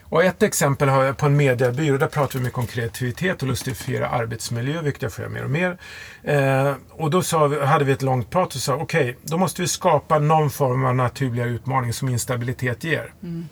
Och 0.09 0.23
ett 0.23 0.43
exempel 0.43 0.89
har 0.89 1.03
jag 1.03 1.17
på 1.17 1.25
en 1.25 1.37
mediebyrå. 1.37 1.97
Där 1.97 2.07
pratar 2.07 2.39
vi 2.39 2.45
mycket 2.45 2.59
om 2.59 2.67
kreativitet 2.67 3.41
och 3.41 3.47
lustifiera 3.47 4.09
arbetsmiljö, 4.09 4.81
vilket 4.81 5.01
jag 5.01 5.13
får 5.13 5.23
göra 5.23 5.33
mer 5.33 5.43
och 5.43 5.49
mer. 5.49 5.77
Eh, 6.23 6.73
och 6.91 7.09
då 7.09 7.21
sa 7.21 7.47
vi, 7.47 7.65
hade 7.65 7.85
vi 7.85 7.91
ett 7.91 8.01
långt 8.01 8.29
prat 8.29 8.55
och 8.55 8.61
sa 8.61 8.75
okej, 8.75 9.17
då 9.21 9.37
måste 9.37 9.61
vi 9.61 9.67
skapa 9.67 10.19
någon 10.19 10.49
form 10.49 10.85
av 10.85 10.95
naturliga 10.95 11.45
utmaning 11.45 11.93
som 11.93 12.09
instabilitet 12.09 12.83
ger. 12.83 13.13
Mm. 13.23 13.49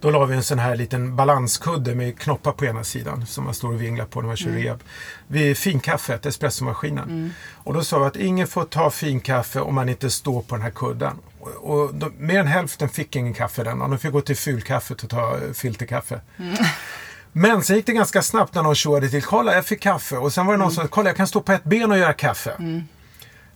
Då 0.00 0.10
la 0.10 0.24
vi 0.24 0.36
en 0.36 0.42
sån 0.42 0.58
här 0.58 0.76
liten 0.76 1.16
balanskudde 1.16 1.94
med 1.94 2.18
knoppar 2.18 2.52
på 2.52 2.64
ena 2.64 2.84
sidan 2.84 3.26
som 3.26 3.44
man 3.44 3.54
står 3.54 3.68
och 3.68 3.82
vinglar 3.82 4.04
på 4.04 4.20
när 4.20 4.26
man 4.26 4.36
kör 4.36 4.50
rehab. 4.50 4.80
Vid 5.26 5.56
finkaffet, 5.56 6.26
espressomaskinen. 6.26 7.34
Och 7.54 7.74
då 7.74 7.84
sa 7.84 7.98
vi 7.98 8.04
att 8.04 8.16
ingen 8.16 8.46
får 8.46 8.64
ta 8.64 8.90
finkaffe 8.90 9.60
om 9.60 9.74
man 9.74 9.88
inte 9.88 10.10
står 10.10 10.42
på 10.42 10.54
den 10.54 10.62
här 10.62 10.70
kudden. 10.70 11.16
Och, 11.40 11.50
och 11.50 11.94
de, 11.94 12.12
mer 12.18 12.40
än 12.40 12.46
hälften 12.46 12.88
fick 12.88 13.16
ingen 13.16 13.34
kaffe 13.34 13.64
den 13.64 13.82
och 13.82 13.90
de 13.90 13.98
fick 13.98 14.12
gå 14.12 14.20
till 14.20 14.36
fulkaffet 14.36 15.02
och 15.02 15.10
ta 15.10 15.36
eh, 15.36 15.52
filterkaffe. 15.54 16.20
Men 17.32 17.62
sen 17.62 17.76
gick 17.76 17.86
det 17.86 17.92
ganska 17.92 18.22
snabbt 18.22 18.54
när 18.54 18.62
någon 18.62 18.74
tjoade 18.74 19.08
till. 19.08 19.22
Kolla, 19.22 19.54
jag 19.54 19.66
fick 19.66 19.80
kaffe. 19.80 20.16
Och 20.16 20.32
sen 20.32 20.46
var 20.46 20.54
det 20.54 20.58
någon 20.58 20.72
som 20.72 20.84
sa, 20.84 20.88
kolla 20.88 21.08
jag 21.08 21.16
kan 21.16 21.26
stå 21.26 21.40
på 21.40 21.52
ett 21.52 21.64
ben 21.64 21.92
och 21.92 21.98
göra 21.98 22.12
kaffe. 22.12 22.82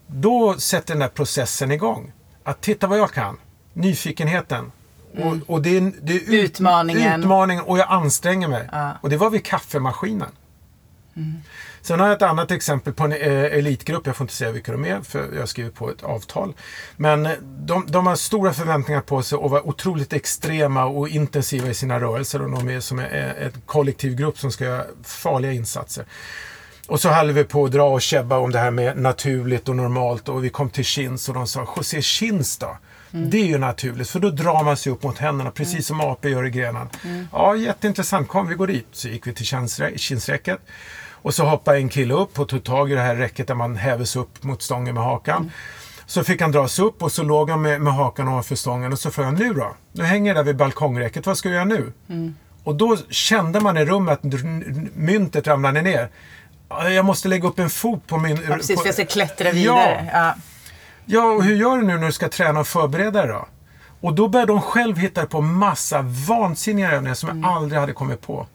Då 0.07 0.55
sätter 0.57 0.93
den 0.93 0.99
där 0.99 1.07
processen 1.07 1.71
igång. 1.71 2.11
Att 2.43 2.61
titta 2.61 2.87
vad 2.87 2.99
jag 2.99 3.11
kan. 3.11 3.37
Nyfikenheten. 3.73 4.71
Och, 5.17 5.37
och 5.55 5.61
det 5.61 5.77
är, 5.77 5.93
det 6.01 6.13
är 6.13 6.19
ut, 6.19 6.43
Utmaningen. 6.51 7.19
utmaningen 7.21 7.63
och 7.63 7.77
jag 7.77 7.87
anstränger 7.89 8.47
mig. 8.47 8.69
Ja. 8.71 8.91
Och 9.01 9.09
det 9.09 9.17
var 9.17 9.29
vid 9.29 9.45
kaffemaskinen. 9.45 10.29
Sen 11.81 11.99
har 11.99 12.07
jag 12.07 12.15
ett 12.15 12.21
annat 12.21 12.51
exempel 12.51 12.93
på 12.93 13.03
en 13.03 13.11
eh, 13.11 13.57
elitgrupp. 13.57 14.05
Jag 14.07 14.15
får 14.15 14.23
inte 14.23 14.33
säga 14.33 14.51
vilka 14.51 14.71
de 14.71 14.85
är 14.85 15.01
för 15.01 15.29
jag 15.33 15.39
har 15.39 15.45
skrivit 15.45 15.75
på 15.75 15.89
ett 15.91 16.03
avtal. 16.03 16.53
Men 16.97 17.25
eh, 17.25 17.31
de, 17.41 17.85
de 17.87 18.07
har 18.07 18.15
stora 18.15 18.53
förväntningar 18.53 19.01
på 19.01 19.21
sig 19.21 19.37
och 19.37 19.49
var 19.49 19.67
otroligt 19.67 20.13
extrema 20.13 20.85
och 20.85 21.09
intensiva 21.09 21.69
i 21.69 21.73
sina 21.73 21.99
rörelser. 21.99 22.41
Och 22.41 22.51
de 22.51 22.69
är 22.69 22.79
som 22.79 22.99
en 22.99 23.05
ett 23.05 23.53
kollektiv 23.65 24.15
grupp 24.15 24.39
som 24.39 24.51
ska 24.51 24.63
göra 24.63 24.83
farliga 25.03 25.51
insatser. 25.51 26.05
Och 26.91 26.99
så 26.99 27.09
höll 27.09 27.31
vi 27.31 27.43
på 27.43 27.65
att 27.65 27.71
dra 27.71 27.83
och 27.83 28.01
käbba 28.01 28.37
om 28.37 28.51
det 28.51 28.59
här 28.59 28.71
med 28.71 28.97
naturligt 28.97 29.69
och 29.69 29.75
normalt 29.75 30.29
och 30.29 30.43
vi 30.43 30.49
kom 30.49 30.69
till 30.69 30.83
chins 30.83 31.29
och 31.29 31.35
de 31.35 31.47
sa 31.47 31.67
José 31.77 32.01
chins 32.01 32.57
då? 32.57 32.77
Det 33.11 33.37
är 33.37 33.45
ju 33.45 33.57
naturligt 33.57 34.09
för 34.09 34.19
då 34.19 34.29
drar 34.29 34.63
man 34.63 34.77
sig 34.77 34.91
upp 34.91 35.03
mot 35.03 35.17
händerna 35.17 35.51
precis 35.51 35.87
som 35.87 36.01
apor 36.01 36.31
gör 36.31 36.45
i 36.45 36.49
grenen. 36.49 36.89
Ja, 37.31 37.55
jätteintressant. 37.55 38.27
Kom, 38.27 38.47
vi 38.47 38.55
går 38.55 38.67
dit. 38.67 38.87
Så 38.91 39.07
gick 39.07 39.27
vi 39.27 39.33
till 39.33 39.45
kinsrä- 39.45 39.97
kinsräcket. 39.97 40.59
Och 41.11 41.33
så 41.33 41.45
hoppade 41.45 41.77
en 41.77 41.89
kille 41.89 42.13
upp 42.13 42.39
och 42.39 42.49
tog 42.49 42.63
tag 42.63 42.91
i 42.91 42.95
det 42.95 43.01
här 43.01 43.15
räcket 43.15 43.47
där 43.47 43.55
man 43.55 43.75
häves 43.75 44.15
upp 44.15 44.43
mot 44.43 44.61
stången 44.61 44.93
med 44.95 45.03
hakan. 45.03 45.51
Så 46.05 46.23
fick 46.23 46.41
han 46.41 46.51
dras 46.51 46.79
upp 46.79 47.03
och 47.03 47.11
så 47.11 47.23
låg 47.23 47.49
han 47.49 47.61
med, 47.61 47.81
med 47.81 47.93
hakan 47.93 48.27
ovanför 48.27 48.55
stången 48.55 48.91
och 48.93 48.99
så 48.99 49.11
frågade 49.11 49.35
han 49.37 49.47
nu 49.47 49.53
då? 49.53 49.75
Nu 49.91 50.03
hänger 50.03 50.29
jag 50.29 50.35
där 50.37 50.43
vid 50.43 50.55
balkongräcket, 50.57 51.25
vad 51.25 51.37
ska 51.37 51.49
jag 51.49 51.55
göra 51.55 51.65
nu? 51.65 51.93
Och 52.63 52.75
då 52.75 52.97
kände 53.09 53.59
man 53.59 53.77
i 53.77 53.85
rummet 53.85 54.19
att 54.25 54.33
myntet 54.95 55.47
ramlade 55.47 55.81
ner. 55.81 56.09
Ja, 56.79 56.89
Jag 56.89 57.05
måste 57.05 57.27
lägga 57.27 57.47
upp 57.47 57.59
en 57.59 57.69
fot 57.69 58.07
på 58.07 58.17
min... 58.17 58.35
Ja, 58.49 58.55
precis, 58.55 58.75
på, 58.75 58.81
för 58.81 58.87
jag 58.87 58.95
ska 58.95 59.05
klättra 59.05 59.51
vidare. 59.51 60.09
Ja. 60.13 60.35
Ja, 61.05 61.23
och 61.25 61.43
hur 61.43 61.55
gör 61.55 61.77
du 61.77 61.83
nu 61.83 61.97
när 61.97 62.05
du 62.05 62.11
ska 62.11 62.29
träna 62.29 62.59
och 62.59 62.67
förbereda 62.67 63.21
dig 63.21 63.27
då? 63.27 63.47
Och 64.01 64.13
då 64.13 64.27
börjar 64.27 64.45
de 64.47 64.61
själv 64.61 64.97
hitta 64.97 65.25
på 65.25 65.41
massa 65.41 66.01
vansinniga 66.27 66.91
övningar 66.91 67.15
som 67.15 67.41
jag 67.41 67.51
aldrig 67.51 67.79
hade 67.79 67.93
kommit 67.93 68.21
på. 68.21 68.47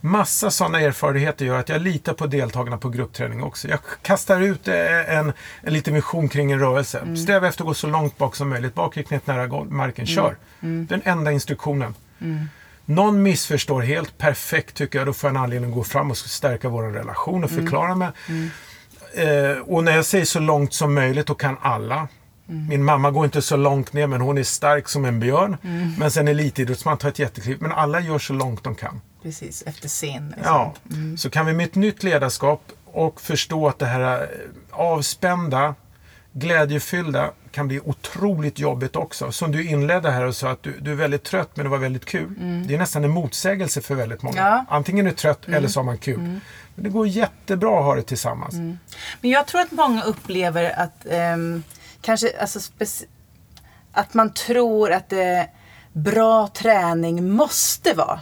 Massa 0.00 0.50
sådana 0.50 0.80
erfarenheter 0.80 1.44
gör 1.46 1.58
att 1.58 1.68
jag 1.68 1.82
litar 1.82 2.12
på 2.14 2.26
deltagarna 2.26 2.78
på 2.78 2.88
gruppträning 2.88 3.42
också. 3.42 3.68
Jag 3.68 3.78
kastar 4.02 4.40
ut 4.40 4.68
eh, 4.68 5.16
en, 5.16 5.32
en 5.62 5.72
liten 5.72 5.94
vision 5.94 6.28
kring 6.28 6.52
en 6.52 6.58
rörelse. 6.60 7.16
Sträva 7.16 7.48
efter 7.48 7.62
att 7.62 7.66
gå 7.66 7.74
så 7.74 7.86
långt 7.86 8.18
bak 8.18 8.36
som 8.36 8.48
möjligt. 8.48 8.74
Bakre 8.74 9.02
knät 9.02 9.26
nära 9.26 9.64
marken. 9.64 10.06
Kör! 10.06 10.36
Den 10.60 11.02
enda 11.04 11.32
instruktionen. 11.32 11.94
Någon 12.84 13.22
missförstår 13.22 13.82
helt 13.82 14.18
perfekt 14.18 14.74
tycker 14.76 14.98
jag. 14.98 15.08
Då 15.08 15.12
får 15.12 15.28
jag 15.28 15.36
en 15.36 15.42
anledning 15.42 15.70
att 15.70 15.76
gå 15.76 15.84
fram 15.84 16.10
och 16.10 16.16
stärka 16.16 16.68
vår 16.68 16.82
relation 16.82 17.44
och 17.44 17.50
förklara 17.50 17.94
mig. 17.94 18.08
Eh, 19.14 19.58
och 19.58 19.84
när 19.84 19.96
jag 19.96 20.04
säger 20.04 20.24
så 20.24 20.40
långt 20.40 20.72
som 20.74 20.94
möjligt, 20.94 21.26
då 21.26 21.34
kan 21.34 21.56
alla. 21.60 22.08
Min 22.46 22.84
mamma 22.84 23.10
går 23.10 23.24
inte 23.24 23.42
så 23.42 23.56
långt 23.56 23.92
ner 23.92 24.06
men 24.06 24.20
hon 24.20 24.38
är 24.38 24.42
stark 24.42 24.88
som 24.88 25.04
en 25.04 25.20
björn. 25.20 25.56
Men 25.98 26.10
sen 26.10 26.28
elitidrottsman 26.28 26.98
tar 26.98 27.08
ett 27.08 27.18
jättekliv. 27.18 27.56
Men 27.60 27.72
alla 27.72 28.00
gör 28.00 28.18
så 28.18 28.32
långt 28.32 28.64
de 28.64 28.74
kan. 28.74 29.00
Precis, 29.22 29.62
efter 29.66 29.88
scen. 29.88 30.34
Liksom. 30.36 30.54
Ja, 30.54 30.74
så 31.16 31.30
kan 31.30 31.46
vi 31.46 31.52
med 31.52 31.66
ett 31.66 31.74
nytt 31.74 32.02
ledarskap 32.02 32.62
och 32.84 33.20
förstå 33.20 33.68
att 33.68 33.78
det 33.78 33.86
här 33.86 34.22
eh, 34.22 34.28
avspända, 34.70 35.74
glädjefyllda 36.34 37.30
kan 37.50 37.68
bli 37.68 37.80
otroligt 37.80 38.58
jobbigt 38.58 38.96
också. 38.96 39.32
Som 39.32 39.52
du 39.52 39.64
inledde 39.68 40.10
här 40.10 40.24
och 40.24 40.36
sa 40.36 40.50
att 40.50 40.62
du, 40.62 40.80
du 40.80 40.90
är 40.90 40.94
väldigt 40.94 41.24
trött 41.24 41.50
men 41.54 41.64
det 41.64 41.70
var 41.70 41.78
väldigt 41.78 42.04
kul. 42.04 42.34
Det 42.68 42.74
är 42.74 42.78
nästan 42.78 43.04
en 43.04 43.10
motsägelse 43.10 43.80
för 43.80 43.94
väldigt 43.94 44.22
många. 44.22 44.36
Ja. 44.40 44.64
Antingen 44.68 45.06
är 45.06 45.10
du 45.10 45.16
trött 45.16 45.48
eller 45.48 45.68
så 45.68 45.80
har 45.80 45.84
man 45.84 45.98
kul. 45.98 46.18
Men 46.74 46.84
det 46.84 46.90
går 46.90 47.06
jättebra 47.06 47.78
att 47.78 47.84
ha 47.84 47.94
det 47.94 48.02
tillsammans. 48.02 48.54
Men 49.20 49.30
jag 49.30 49.46
tror 49.46 49.60
att 49.60 49.72
många 49.72 50.02
upplever 50.02 50.78
att 50.80 51.06
ehm, 51.10 51.62
kanske 52.00 52.40
alltså 52.40 52.58
speci- 52.58 53.06
att 53.92 54.14
man 54.14 54.32
tror 54.34 54.92
att 54.92 55.08
det 55.08 55.48
bra 55.92 56.48
träning 56.48 57.30
måste 57.30 57.94
vara 57.94 58.20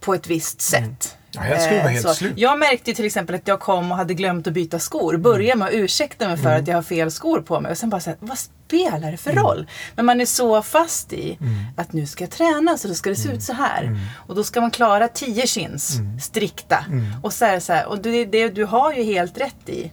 på 0.00 0.14
ett 0.14 0.26
visst 0.26 0.60
sätt. 0.60 1.16
Ja, 1.30 1.46
jag 1.46 1.62
skulle 1.62 1.78
vara 1.78 1.88
Eh, 1.88 1.92
helt 1.92 2.08
så 2.08 2.14
slut. 2.14 2.32
Jag 2.36 2.58
märkte 2.58 2.94
till 2.94 3.04
exempel 3.04 3.34
att 3.34 3.48
jag 3.48 3.60
kom 3.60 3.92
och 3.92 3.96
hade 3.96 4.14
glömt 4.14 4.46
att 4.46 4.52
byta 4.52 4.78
skor. 4.78 5.16
Började 5.16 5.58
med 5.58 5.68
att 5.68 5.74
ursäkta 5.74 6.28
mig 6.28 6.36
för 6.36 6.54
att 6.54 6.68
jag 6.68 6.74
har 6.74 6.82
fel 6.82 7.10
skor 7.10 7.40
på 7.40 7.60
mig. 7.60 7.70
Och 7.72 7.78
sen 7.78 7.90
bara 7.90 8.00
så 8.00 8.10
här, 8.10 8.18
vad 8.20 8.38
spelar 8.38 9.10
det 9.10 9.16
för 9.16 9.32
roll? 9.32 9.66
Men 9.94 10.06
man 10.06 10.20
är 10.20 10.26
så 10.26 10.62
fast 10.62 11.12
i 11.12 11.38
att 11.76 11.92
nu 11.92 12.06
ska 12.06 12.24
jag 12.24 12.30
träna 12.30 12.78
så 12.78 12.88
då 12.88 12.94
ska 12.94 13.10
det 13.10 13.16
se 13.16 13.32
ut 13.32 13.42
så 13.42 13.52
här. 13.52 13.98
Och 14.26 14.34
då 14.34 14.44
ska 14.44 14.60
man 14.60 14.70
klara 14.70 15.08
10 15.08 15.46
chins 15.46 16.00
strikta. 16.20 16.84
Och 17.22 17.32
så 17.32 17.44
är 17.44 17.52
det 17.52 17.60
så 17.60 17.72
här, 17.72 17.86
och 17.88 17.98
det, 17.98 18.24
det, 18.24 18.48
du 18.48 18.64
har 18.64 18.92
ju 18.92 19.02
helt 19.02 19.38
rätt 19.38 19.68
i. 19.68 19.92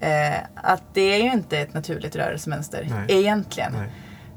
Eh, 0.00 0.38
att 0.54 0.82
det 0.94 1.00
är 1.00 1.22
ju 1.22 1.32
inte 1.32 1.58
ett 1.58 1.74
naturligt 1.74 2.16
rörelsemönster 2.16 2.86
Nej. 2.90 3.18
egentligen. 3.18 3.72
Nej. 3.72 3.90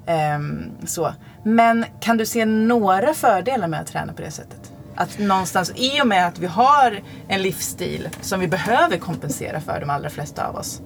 Ehm, 0.06 0.71
så. 0.86 1.13
Men 1.43 1.86
kan 2.00 2.17
du 2.17 2.26
se 2.26 2.45
några 2.45 3.13
fördelar 3.13 3.67
med 3.67 3.82
att 3.82 3.88
träna 3.88 4.13
på 4.13 4.21
det 4.21 4.32
sättet? 4.32 4.70
Att 5.02 5.20
någonstans, 5.20 5.72
i 5.76 6.02
och 6.02 6.08
med 6.08 6.28
att 6.28 6.40
vi 6.40 6.48
har 6.48 7.00
en 7.28 7.42
livsstil 7.42 8.10
som 8.22 8.40
vi 8.40 8.48
behöver 8.48 8.98
kompensera 8.98 9.62
för 9.62 9.80
de 9.80 9.90
allra 9.90 10.10
flesta 10.10 10.48
av 10.48 10.56
oss. 10.56 10.82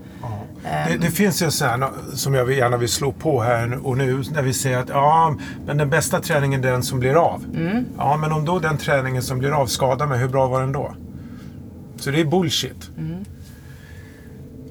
Det, 0.87 0.97
det 0.97 1.11
finns 1.11 1.41
ju 1.41 1.51
så 1.51 1.65
här 1.65 1.89
som 2.13 2.33
jag 2.33 2.51
gärna 2.51 2.77
vill 2.77 2.89
slå 2.89 3.11
på 3.11 3.41
här 3.41 3.87
och 3.87 3.97
nu 3.97 4.23
när 4.31 4.41
vi 4.41 4.53
säger 4.53 4.77
att 4.77 4.89
ja, 4.89 5.35
men 5.65 5.77
den 5.77 5.89
bästa 5.89 6.19
träningen 6.19 6.63
är 6.63 6.71
den 6.71 6.83
som 6.83 6.99
blir 6.99 7.15
av. 7.15 7.45
Ja, 7.97 8.17
men 8.17 8.31
om 8.31 8.45
då 8.45 8.59
den 8.59 8.77
träningen 8.77 9.23
som 9.23 9.39
blir 9.39 9.51
av 9.51 9.67
skadar 9.67 10.07
mig, 10.07 10.19
hur 10.19 10.27
bra 10.27 10.47
var 10.47 10.61
den 10.61 10.71
då? 10.71 10.95
Så 11.97 12.11
det 12.11 12.21
är 12.21 12.25
bullshit. 12.25 12.89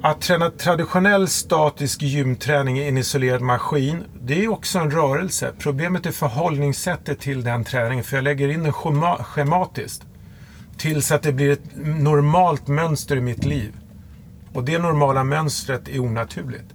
Att 0.04 0.20
träna 0.20 0.50
traditionell 0.50 1.28
statisk 1.28 2.02
gymträning 2.02 2.78
i 2.78 2.88
en 2.88 2.98
isolerad 2.98 3.40
maskin, 3.40 4.04
det 4.22 4.44
är 4.44 4.48
också 4.48 4.78
en 4.78 4.90
rörelse. 4.90 5.52
Problemet 5.58 6.06
är 6.06 6.10
förhållningssättet 6.10 7.20
till 7.20 7.44
den 7.44 7.64
träningen, 7.64 8.04
för 8.04 8.16
jag 8.16 8.24
lägger 8.24 8.48
in 8.48 8.62
den 8.62 8.72
schema- 8.72 9.24
schematiskt. 9.24 10.02
Tills 10.76 11.12
att 11.12 11.22
det 11.22 11.32
blir 11.32 11.52
ett 11.52 11.76
normalt 11.84 12.68
mönster 12.68 13.16
i 13.16 13.20
mitt 13.20 13.44
liv. 13.44 13.72
Och 14.52 14.64
det 14.64 14.78
normala 14.78 15.24
mönstret 15.24 15.88
är 15.88 16.00
onaturligt. 16.00 16.74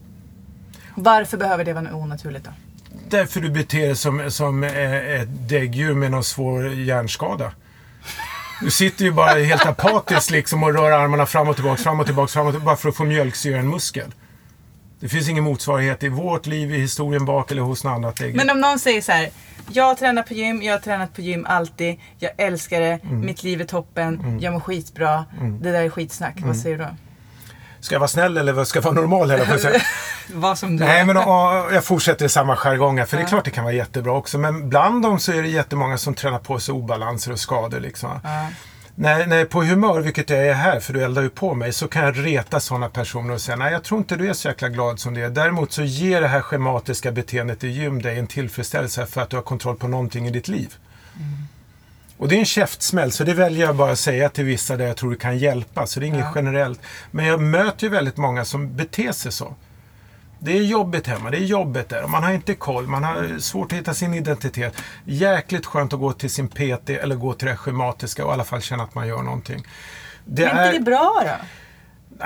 Varför 0.95 1.37
behöver 1.37 1.65
det 1.65 1.73
vara 1.73 1.95
onaturligt 1.95 2.45
då? 2.45 2.51
Därför 3.09 3.41
du 3.41 3.49
beter 3.49 3.79
dig 3.79 3.95
som, 3.95 4.31
som 4.31 4.63
eh, 4.63 5.21
ett 5.21 5.49
däggdjur 5.49 5.93
med 5.93 6.11
någon 6.11 6.23
svår 6.23 6.73
hjärnskada. 6.73 7.51
Du 8.61 8.71
sitter 8.71 9.05
ju 9.05 9.11
bara 9.11 9.43
helt 9.43 9.65
apatiskt 9.65 10.31
liksom 10.31 10.63
och 10.63 10.73
rör 10.73 10.91
armarna 10.91 11.25
fram 11.25 11.47
och 11.47 11.55
tillbaka, 11.55 11.83
fram 11.83 11.99
och 11.99 12.05
tillbaka, 12.05 12.27
fram 12.27 12.47
och 12.47 12.53
tillbaka, 12.53 12.65
bara 12.65 12.75
för 12.75 12.89
att 12.89 12.95
få 12.95 13.03
mjölksyra 13.03 13.55
i 13.55 13.59
en 13.59 13.69
muskel. 13.69 14.13
Det 14.99 15.09
finns 15.09 15.29
ingen 15.29 15.43
motsvarighet 15.43 16.03
i 16.03 16.09
vårt 16.09 16.45
liv, 16.45 16.73
i 16.73 16.79
historien 16.79 17.25
bak 17.25 17.51
eller 17.51 17.61
hos 17.61 17.83
något 17.83 17.91
annat. 17.91 18.19
Men 18.33 18.49
om 18.49 18.61
någon 18.61 18.79
säger 18.79 19.01
så 19.01 19.11
här, 19.11 19.29
jag 19.71 19.97
tränar 19.97 20.23
på 20.23 20.33
gym, 20.33 20.61
jag 20.63 20.73
har 20.73 20.79
tränat 20.79 21.13
på 21.13 21.21
gym 21.21 21.45
alltid, 21.49 21.99
jag 22.17 22.31
älskar 22.37 22.81
det, 22.81 22.99
mitt 23.03 23.43
liv 23.43 23.61
är 23.61 23.65
toppen, 23.65 24.39
jag 24.41 24.53
mår 24.53 24.59
skitbra, 24.59 25.25
det 25.61 25.71
där 25.71 25.83
är 25.83 25.89
skitsnack. 25.89 26.35
Vad 26.37 26.57
säger 26.57 26.77
du 26.77 26.83
då? 26.83 26.89
Ska 27.79 27.95
jag 27.95 27.99
vara 27.99 28.07
snäll 28.07 28.37
eller 28.37 28.63
ska 28.63 28.77
jag 28.77 28.83
vara 28.83 28.93
normal? 28.93 29.31
Eller? 29.31 29.45
på 29.45 29.59
säga? 29.59 29.81
Vad 30.33 30.57
som 30.57 30.77
du 30.77 30.85
Nej, 30.85 31.05
men 31.05 31.15
ja, 31.15 31.67
jag 31.71 31.83
fortsätter 31.83 32.25
i 32.25 32.29
samma 32.29 32.55
jargong 32.55 32.97
här, 32.97 33.05
för 33.05 33.17
det 33.17 33.23
är 33.23 33.27
klart 33.27 33.45
det 33.45 33.51
kan 33.51 33.63
vara 33.63 33.73
jättebra 33.73 34.13
också. 34.13 34.37
Men 34.37 34.69
bland 34.69 35.01
dem 35.01 35.19
så 35.19 35.31
är 35.31 35.41
det 35.41 35.47
jättemånga 35.47 35.97
som 35.97 36.13
tränar 36.13 36.39
på 36.39 36.59
sig 36.59 36.73
obalanser 36.73 37.31
och 37.31 37.39
skador. 37.39 37.79
Liksom. 37.79 38.19
När, 38.95 39.27
när 39.27 39.35
jag 39.35 39.41
är 39.41 39.45
på 39.45 39.63
humör, 39.63 40.01
vilket 40.01 40.29
jag 40.29 40.47
är 40.47 40.53
här, 40.53 40.79
för 40.79 40.93
du 40.93 41.03
eldar 41.03 41.21
ju 41.21 41.29
på 41.29 41.53
mig, 41.55 41.73
så 41.73 41.87
kan 41.87 42.03
jag 42.03 42.25
reta 42.25 42.59
sådana 42.59 42.89
personer 42.89 43.33
och 43.33 43.41
säga 43.41 43.55
nej, 43.55 43.71
jag 43.71 43.83
tror 43.83 43.97
inte 43.97 44.15
du 44.15 44.29
är 44.29 44.33
så 44.33 44.47
jäkla 44.47 44.69
glad 44.69 44.99
som 44.99 45.13
det 45.13 45.21
är. 45.21 45.29
Däremot 45.29 45.71
så 45.71 45.83
ger 45.83 46.21
det 46.21 46.27
här 46.27 46.41
schematiska 46.41 47.11
beteendet 47.11 47.63
i 47.63 47.67
gym 47.67 48.01
dig 48.01 48.19
en 48.19 48.27
tillfredsställelse 48.27 49.05
för 49.05 49.21
att 49.21 49.29
du 49.29 49.35
har 49.35 49.43
kontroll 49.43 49.75
på 49.75 49.87
någonting 49.87 50.27
i 50.27 50.31
ditt 50.31 50.47
liv. 50.47 50.75
Och 52.19 52.27
det 52.27 52.35
är 52.35 52.39
en 52.39 52.45
käftsmäll, 52.45 53.11
så 53.11 53.23
det 53.23 53.33
väljer 53.33 53.65
jag 53.65 53.75
bara 53.75 53.91
att 53.91 53.99
säga 53.99 54.29
till 54.29 54.45
vissa 54.45 54.77
där 54.77 54.87
jag 54.87 54.97
tror 54.97 55.11
det 55.11 55.17
kan 55.17 55.37
hjälpa. 55.37 55.87
Så 55.87 55.99
det 55.99 56.05
är 56.05 56.07
inget 56.07 56.25
generellt. 56.35 56.79
Men 57.11 57.25
jag 57.25 57.41
möter 57.41 57.83
ju 57.83 57.89
väldigt 57.89 58.17
många 58.17 58.45
som 58.45 58.75
beter 58.75 59.11
sig 59.11 59.31
så. 59.31 59.55
Det 60.39 60.57
är 60.57 60.61
jobbigt 60.63 61.07
hemma, 61.07 61.29
det 61.29 61.37
är 61.37 61.41
jobbigt 61.41 61.89
där. 61.89 62.07
Man 62.07 62.23
har 62.23 62.31
inte 62.31 62.55
koll, 62.55 62.87
man 62.87 63.03
har 63.03 63.39
svårt 63.39 63.71
att 63.71 63.77
hitta 63.77 63.93
sin 63.93 64.13
identitet. 64.13 64.73
Jäkligt 65.05 65.65
skönt 65.65 65.93
att 65.93 65.99
gå 65.99 66.13
till 66.13 66.29
sin 66.29 66.47
PT 66.47 66.89
eller 66.89 67.15
gå 67.15 67.33
till 67.33 67.47
det 67.47 67.55
schematiska 67.55 68.25
och 68.25 68.31
i 68.31 68.33
alla 68.33 68.43
fall 68.43 68.61
känna 68.61 68.83
att 68.83 68.95
man 68.95 69.07
gör 69.07 69.21
någonting. 69.21 69.63
Det 70.25 70.43
är 70.43 70.65
inte 70.65 70.77
det 70.79 70.83
bra 70.85 71.21
då? 71.25 71.45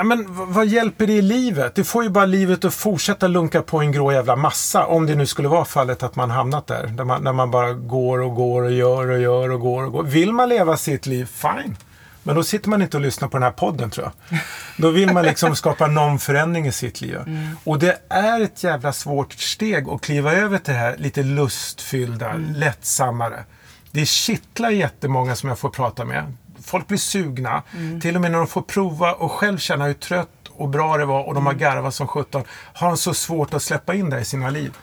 Men 0.04 0.26
vad 0.28 0.68
hjälper 0.68 1.08
det 1.08 1.14
i 1.14 1.22
livet? 1.22 1.76
Det 1.76 1.84
får 1.84 2.04
ju 2.04 2.10
bara 2.10 2.26
livet 2.26 2.66
att 2.66 2.74
fortsätta 2.74 3.28
lunka 3.28 3.62
på 3.62 3.80
en 3.80 3.92
grå 3.92 4.12
jävla 4.12 4.36
massa. 4.36 4.86
Om 4.86 5.06
det 5.06 5.16
nu 5.16 5.26
skulle 5.26 5.48
vara 5.48 5.66
fallet 5.66 6.04
att 6.04 6.16
man 6.16 6.32
hamnat 6.32 6.68
där. 6.68 6.88
Där 6.88 7.04
man, 7.04 7.24
när 7.24 7.34
man 7.34 7.52
bara 7.52 7.74
går 7.74 8.22
och 8.22 8.36
går 8.36 8.64
och 8.64 8.72
gör 8.72 9.08
och 9.08 9.20
gör 9.20 9.50
och 9.50 9.60
går 9.60 9.84
och 9.84 9.92
går. 9.92 10.04
Vill 10.04 10.34
man 10.34 10.50
leva 10.50 10.78
sitt 10.78 11.06
liv, 11.06 11.26
fine. 11.26 11.78
Men 12.24 12.36
då 12.36 12.44
sitter 12.44 12.70
man 12.70 12.82
inte 12.82 12.98
och 12.98 13.04
lyssnar 13.04 13.28
på 13.28 13.38
den 13.38 13.44
här 13.44 13.52
podden 13.52 13.90
tror 13.90 14.12
jag. 14.30 14.40
Då 14.78 14.90
vill 14.90 15.14
man 15.14 15.26
liksom 15.26 15.56
skapa 15.56 15.88
någon 15.88 16.20
förändring 16.20 16.68
i 16.68 16.72
sitt 16.72 17.02
liv. 17.02 17.18
Och 17.64 17.80
det 17.80 18.00
är 18.10 18.42
ett 18.42 18.64
jävla 18.64 18.94
svårt 18.94 19.34
steg 19.34 19.90
att 19.90 20.02
kliva 20.02 20.34
över 20.34 20.58
till 20.58 20.74
det 20.74 20.80
här 20.80 20.98
lite 20.98 21.24
lustfyllda, 21.24 22.34
lättsammare. 22.56 23.44
Det 23.92 24.06
kittlar 24.06 24.70
jättemånga 24.70 25.36
som 25.36 25.50
jag 25.50 25.60
får 25.60 25.70
prata 25.70 26.06
med. 26.06 26.38
Folk 26.64 26.88
blir 26.88 26.98
sugna. 26.98 27.64
Till 28.02 28.16
och 28.16 28.22
med 28.22 28.32
när 28.32 28.38
de 28.38 28.48
får 28.48 28.62
prova 28.62 29.14
och 29.14 29.32
själv 29.32 29.58
känna 29.58 29.86
hur 29.86 29.94
trött 29.94 30.30
och 30.50 30.70
bra 30.70 30.98
det 30.98 31.06
var 31.06 31.24
och 31.24 31.34
de 31.34 31.46
har 31.46 31.54
garvat 31.54 31.96
som 31.96 32.08
sjutton. 32.08 32.44
Har 32.74 32.88
de 32.88 32.98
så 32.98 33.14
svårt 33.14 33.54
att 33.54 33.64
släppa 33.64 33.94
in 33.94 34.10
det 34.10 34.20
i 34.20 34.26
sina 34.26 34.50
liv. 34.50 34.74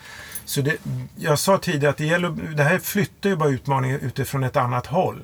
Så 0.45 0.61
det, 0.61 0.77
jag 1.17 1.39
sa 1.39 1.59
tidigare 1.59 1.91
att 1.91 1.97
det, 1.97 2.07
gäller, 2.07 2.31
det 2.57 2.63
här 2.63 2.79
flyttar 2.79 3.31
ju 3.31 3.37
bara 3.37 3.49
utmaningen 3.49 4.01
utifrån 4.01 4.45
ett 4.45 4.57
annat 4.57 4.87
håll. 4.87 5.23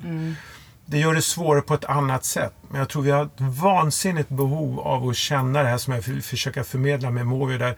Det 0.85 0.97
gör 0.97 1.13
det 1.13 1.21
svårare 1.21 1.61
på 1.61 1.73
ett 1.73 1.85
annat 1.85 2.25
sätt. 2.25 2.53
Men 2.69 2.79
jag 2.79 2.89
tror 2.89 3.01
vi 3.01 3.11
har 3.11 3.25
ett 3.25 3.41
vansinnigt 3.41 4.29
behov 4.29 4.79
av 4.79 5.09
att 5.09 5.15
känna 5.15 5.63
det 5.63 5.69
här 5.69 5.77
som 5.77 5.93
jag 5.93 6.01
vill 6.01 6.23
försöka 6.23 6.63
förmedla 6.63 7.11
med 7.11 7.25
Movi 7.25 7.57
där. 7.57 7.75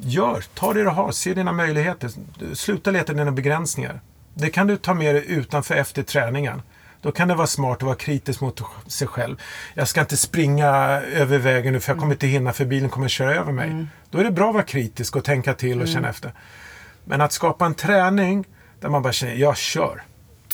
Gör, 0.00 0.44
ta 0.54 0.72
det 0.72 0.82
du 0.82 0.88
har, 0.88 1.12
se 1.12 1.34
dina 1.34 1.52
möjligheter. 1.52 2.10
Sluta 2.54 2.90
leta 2.90 3.12
dina 3.12 3.32
begränsningar. 3.32 4.00
Det 4.34 4.50
kan 4.50 4.66
du 4.66 4.76
ta 4.76 4.94
med 4.94 5.14
dig 5.14 5.24
utanför 5.26 5.74
efter 5.74 6.02
träningen. 6.02 6.62
Då 7.04 7.12
kan 7.12 7.28
det 7.28 7.34
vara 7.34 7.46
smart 7.46 7.76
att 7.76 7.82
vara 7.82 7.96
kritisk 7.96 8.40
mot 8.40 8.62
sig 8.86 9.06
själv. 9.06 9.36
Jag 9.74 9.88
ska 9.88 10.00
inte 10.00 10.16
springa 10.16 10.68
över 11.00 11.38
vägen 11.38 11.72
nu 11.72 11.80
för 11.80 11.92
jag 11.92 11.98
kommer 11.98 12.12
inte 12.14 12.26
hinna 12.26 12.52
för 12.52 12.64
bilen 12.64 12.90
kommer 12.90 13.08
köra 13.08 13.34
över 13.34 13.52
mig. 13.52 13.86
Då 14.10 14.18
är 14.18 14.24
det 14.24 14.30
bra 14.30 14.48
att 14.48 14.54
vara 14.54 14.64
kritisk 14.64 15.16
och 15.16 15.24
tänka 15.24 15.54
till 15.54 15.82
och 15.82 15.88
känna 15.88 16.08
efter. 16.08 16.32
Men 17.04 17.20
att 17.20 17.32
skapa 17.32 17.66
en 17.66 17.74
träning 17.74 18.44
där 18.80 18.88
man 18.88 19.02
bara 19.02 19.12
känner, 19.12 19.34
jag 19.34 19.56
kör. 19.56 20.02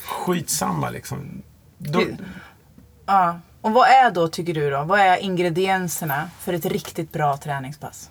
Skitsamma 0.04 0.90
liksom. 0.90 1.42
Då, 1.78 2.02
Ja. 3.06 3.40
Och 3.60 3.72
vad 3.72 3.88
är 3.88 4.10
då, 4.10 4.28
tycker 4.28 4.54
du 4.54 4.70
då, 4.70 4.84
vad 4.84 5.00
är 5.00 5.16
ingredienserna 5.16 6.30
för 6.38 6.52
ett 6.52 6.66
riktigt 6.66 7.12
bra 7.12 7.36
träningspass? 7.36 8.10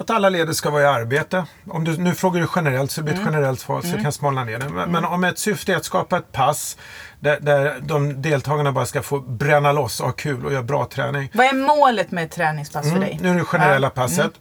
Att 0.00 0.10
alla 0.10 0.28
leder 0.28 0.52
ska 0.52 0.70
vara 0.70 0.82
i 0.82 0.86
arbete. 0.86 1.44
Om 1.70 1.84
du, 1.84 1.96
nu 1.96 2.14
frågar 2.14 2.40
du 2.40 2.48
generellt 2.56 2.90
så 2.90 3.00
det 3.00 3.04
blir 3.04 3.14
ett 3.14 3.20
generellt 3.24 3.60
svar 3.60 3.80
så 3.80 3.88
jag 3.88 4.02
kan 4.02 4.12
smalna 4.12 4.44
ner 4.44 4.58
det. 4.58 4.68
Men, 4.68 4.92
men 4.92 5.04
om 5.04 5.24
ett 5.24 5.38
syfte 5.38 5.72
är 5.72 5.76
att 5.76 5.84
skapa 5.84 6.18
ett 6.18 6.32
pass 6.32 6.76
där, 7.20 7.40
där 7.40 7.80
de 7.82 8.22
deltagarna 8.22 8.72
bara 8.72 8.86
ska 8.86 9.02
få 9.02 9.18
bränna 9.20 9.72
loss 9.72 10.00
och 10.00 10.06
ha 10.06 10.12
kul 10.12 10.46
och 10.46 10.52
göra 10.52 10.62
bra 10.62 10.84
träning. 10.84 11.30
Vad 11.34 11.46
är 11.46 11.52
målet 11.52 12.10
med 12.10 12.24
ett 12.24 12.30
träningspass 12.30 12.90
för 12.92 12.98
dig? 12.98 13.18
Nu 13.22 13.28
är 13.28 13.34
det 13.34 13.44
generella 13.44 13.90
passet. 13.90 14.32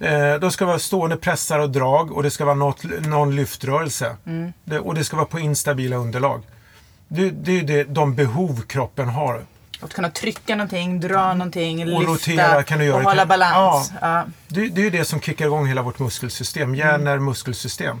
Eh, 0.00 0.34
då 0.34 0.50
ska 0.50 0.64
det 0.64 0.68
vara 0.68 0.78
stående 0.78 1.16
pressar 1.16 1.58
och 1.58 1.70
drag 1.70 2.12
och 2.12 2.22
det 2.22 2.30
ska 2.30 2.44
vara 2.44 2.54
något, 2.54 2.84
någon 3.06 3.36
lyftrörelse. 3.36 4.16
Det, 4.64 4.78
och 4.78 4.94
det 4.94 5.04
ska 5.04 5.16
vara 5.16 5.26
på 5.26 5.40
instabila 5.40 5.96
underlag. 5.96 6.42
Det, 7.08 7.30
det 7.30 7.58
är 7.60 7.62
det, 7.62 7.84
de 7.84 8.14
behov 8.14 8.62
kroppen 8.66 9.08
har. 9.08 9.44
Att 9.84 9.94
kunna 9.94 10.10
trycka 10.10 10.56
någonting, 10.56 11.00
dra 11.00 11.34
någonting, 11.34 11.80
Och 11.94 12.00
lyfta 12.00 12.12
rotera 12.12 12.62
kan 12.62 12.78
du 12.78 12.84
göra. 12.84 12.96
och 12.96 13.02
hålla 13.02 13.26
balans. 13.26 13.92
Ja. 14.00 14.08
Ja. 14.18 14.24
Det, 14.48 14.68
det 14.68 14.86
är 14.86 14.90
det 14.90 15.04
som 15.04 15.20
kickar 15.20 15.46
igång 15.46 15.66
hela 15.66 15.82
vårt 15.82 15.98
muskelsystem. 15.98 16.74
Hjärnor, 16.74 17.18
muskelsystem. 17.18 18.00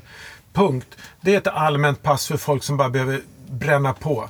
Punkt. 0.52 0.88
Det 1.20 1.34
är 1.34 1.38
ett 1.38 1.46
allmänt 1.46 2.02
pass 2.02 2.26
för 2.28 2.36
folk 2.36 2.62
som 2.64 2.76
bara 2.76 2.90
behöver 2.90 3.20
bränna 3.50 3.92
på. 3.92 4.28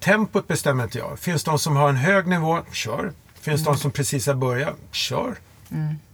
Tempot 0.00 0.48
bestämmer 0.48 0.84
inte 0.84 0.98
jag. 0.98 1.18
Finns 1.18 1.44
de 1.44 1.58
som 1.58 1.76
har 1.76 1.88
en 1.88 1.96
hög 1.96 2.26
nivå, 2.26 2.58
kör. 2.72 3.12
Finns 3.40 3.64
de 3.64 3.76
som 3.78 3.90
precis 3.90 4.26
har 4.26 4.34
börjat, 4.34 4.74
kör. 4.92 5.34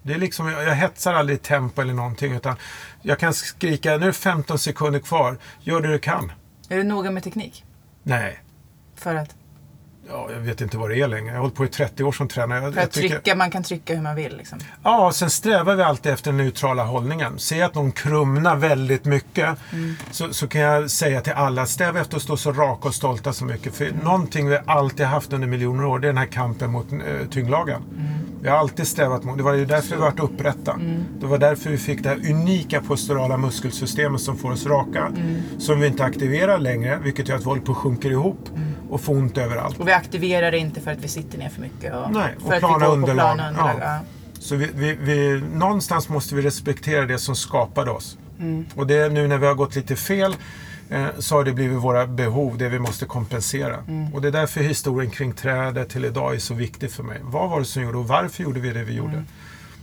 Det 0.02 0.12
är 0.14 0.18
liksom, 0.18 0.48
jag, 0.48 0.64
jag 0.64 0.74
hetsar 0.74 1.14
aldrig 1.14 1.42
tempo 1.42 1.82
eller 1.82 1.94
någonting. 1.94 2.32
Utan 2.32 2.56
jag 3.02 3.18
kan 3.18 3.34
skrika, 3.34 3.90
nu 3.90 3.96
är 3.96 4.00
det 4.00 4.12
15 4.12 4.58
sekunder 4.58 5.00
kvar. 5.00 5.36
Gör 5.60 5.80
det 5.80 5.88
du 5.88 5.98
kan. 5.98 6.32
Är 6.68 6.76
du 6.76 6.82
noga 6.82 7.10
med 7.10 7.22
teknik? 7.24 7.64
Nej, 8.02 8.40
För 8.96 9.14
att, 9.14 9.34
ja, 10.10 10.28
jag 10.32 10.40
vet 10.40 10.60
inte 10.60 10.78
vad 10.78 10.90
det 10.90 11.00
är 11.00 11.08
längre. 11.08 11.26
Jag 11.26 11.34
har 11.34 11.40
hållit 11.40 11.54
på 11.54 11.64
i 11.64 11.68
30 11.68 12.04
år 12.04 12.12
som 12.12 12.28
tränare. 12.28 12.64
Jag, 12.64 12.74
för 12.74 12.80
att 12.80 12.92
trycka, 12.92 13.34
man 13.34 13.50
kan 13.50 13.62
trycka 13.62 13.94
hur 13.94 14.02
man 14.02 14.16
vill 14.16 14.36
liksom. 14.36 14.58
Ja, 14.82 15.12
sen 15.14 15.30
strävar 15.30 15.74
vi 15.74 15.82
alltid 15.82 16.12
efter 16.12 16.30
den 16.30 16.36
neutrala 16.36 16.84
hållningen. 16.84 17.38
Ser 17.38 17.58
jag 17.58 17.66
att 17.66 17.74
någon 17.74 17.92
krumnar 17.92 18.56
väldigt 18.56 19.04
mycket 19.04 19.58
så, 20.10 20.32
så 20.32 20.48
kan 20.48 20.60
jag 20.60 20.90
säga 20.90 21.20
till 21.20 21.32
alla, 21.32 21.66
sträva 21.66 22.00
efter 22.00 22.16
att 22.16 22.22
stå 22.22 22.36
så 22.36 22.52
raka 22.52 22.88
och 22.88 22.94
stolta 22.94 23.32
som 23.32 23.46
mycket. 23.46 23.74
För 23.74 23.90
någonting 24.02 24.48
vi 24.48 24.58
alltid 24.66 25.06
haft 25.06 25.32
under 25.32 25.48
miljoner 25.48 25.84
år, 25.84 25.98
det 25.98 26.06
är 26.06 26.12
den 26.12 26.18
här 26.18 26.26
kampen 26.26 26.70
mot 26.70 26.92
eh, 26.92 26.98
tyngdlagen. 27.30 27.82
Vi 28.42 28.48
har 28.48 28.56
alltid 28.56 28.86
strävat 28.86 29.24
mot, 29.24 29.36
det 29.36 29.42
var 29.42 29.52
ju 29.52 29.64
därför 29.64 29.96
vi 29.96 30.02
vart 30.02 30.20
upprätta. 30.20 30.78
Det 31.20 31.26
var 31.26 31.38
därför 31.38 31.70
vi 31.70 31.78
fick 31.78 32.02
det 32.02 32.08
här 32.08 32.30
unika 32.30 32.80
posturala 32.80 33.36
muskelsystemet 33.36 34.20
som 34.20 34.36
får 34.36 34.50
oss 34.50 34.66
raka. 34.66 35.12
Som 35.58 35.80
vi 35.80 35.86
inte 35.86 36.04
aktiverar 36.04 36.58
längre, 36.58 36.98
vilket 37.02 37.28
gör 37.28 37.36
att 37.36 37.42
vi 37.42 37.44
håller 37.44 37.62
på 37.62 37.72
att 37.72 37.78
sjunker 37.78 38.10
ihop 38.10 38.48
och 38.90 39.00
får 39.00 39.16
ont 39.16 39.38
överallt. 39.38 39.80
Och 39.80 39.88
vi 39.88 39.92
aktiverar 39.92 40.54
inte 40.54 40.80
för 40.80 40.90
att 40.90 40.98
vi 40.98 41.08
sitter 41.08 41.38
ner 41.38 41.48
för 41.48 41.60
mycket. 41.60 41.94
Och 41.94 42.12
Nej, 42.12 42.34
och 42.36 42.42
för 42.42 42.52
att 42.52 42.56
vi 42.56 42.60
plana 42.60 42.78
går 42.78 42.86
på 42.86 42.92
underlag. 42.92 43.36
plana 43.36 43.48
underlag. 43.48 43.76
Ja. 43.80 43.94
Ja. 43.94 44.00
Så 44.38 44.56
vi, 44.56 44.70
vi, 44.74 44.94
vi, 44.94 45.42
någonstans 45.54 46.08
måste 46.08 46.34
vi 46.34 46.42
respektera 46.42 47.06
det 47.06 47.18
som 47.18 47.36
skapade 47.36 47.90
oss. 47.90 48.18
Mm. 48.38 48.66
Och 48.74 48.86
det 48.86 48.94
är 48.94 49.10
nu 49.10 49.28
när 49.28 49.38
vi 49.38 49.46
har 49.46 49.54
gått 49.54 49.76
lite 49.76 49.96
fel 49.96 50.36
eh, 50.90 51.06
så 51.18 51.34
har 51.36 51.44
det 51.44 51.52
blivit 51.52 51.78
våra 51.78 52.06
behov, 52.06 52.58
det 52.58 52.68
vi 52.68 52.78
måste 52.78 53.04
kompensera. 53.04 53.76
Mm. 53.88 54.14
Och 54.14 54.22
det 54.22 54.28
är 54.28 54.32
därför 54.32 54.60
historien 54.60 55.10
kring 55.10 55.32
trädet 55.32 55.88
till 55.88 56.04
idag 56.04 56.34
är 56.34 56.38
så 56.38 56.54
viktig 56.54 56.90
för 56.90 57.02
mig. 57.02 57.18
Vad 57.22 57.50
var 57.50 57.58
det 57.58 57.64
som 57.64 57.82
gjorde 57.82 57.98
och 57.98 58.08
varför 58.08 58.42
gjorde 58.42 58.60
vi 58.60 58.72
det 58.72 58.84
vi 58.84 58.94
gjorde? 58.94 59.12
Mm. 59.12 59.26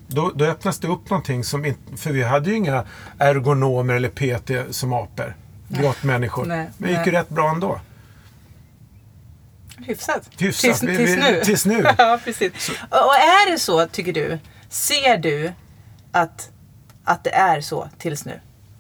Då, 0.08 0.32
då 0.36 0.46
öppnas 0.46 0.80
det 0.80 0.88
upp 0.88 1.10
någonting 1.10 1.44
som 1.44 1.66
inte, 1.66 1.98
för 1.98 2.12
vi 2.12 2.24
hade 2.24 2.50
ju 2.50 2.56
inga 2.56 2.84
ergonomer 3.18 3.94
eller 3.94 4.10
PT 4.10 4.76
som 4.76 4.94
apor. 4.94 5.36
Grottmänniskor. 5.68 6.46
Nej, 6.46 6.70
Men 6.78 6.90
det 6.90 6.98
gick 6.98 7.06
ju 7.06 7.12
rätt 7.12 7.30
bra 7.30 7.50
ändå. 7.50 7.80
Hyfsat. 9.86 10.30
Hyfsat. 10.38 10.62
Tills, 10.62 10.84
Vi- 10.84 10.98
tills 10.98 11.16
nu. 11.18 11.42
tills 11.44 11.66
nu. 11.66 11.86
ja, 11.98 12.20
precis. 12.24 12.70
Och 12.90 13.06
och 13.06 13.16
är 13.16 13.52
det 13.52 13.60
så, 13.60 13.88
tycker 13.88 14.14
du? 14.14 14.40
Ser 14.70 15.18
du 15.18 15.52
att, 16.12 16.50
att 17.04 17.24
det 17.24 17.34
är 17.34 17.62
så 17.62 17.90
tills 17.98 18.26
nu? 18.26 18.40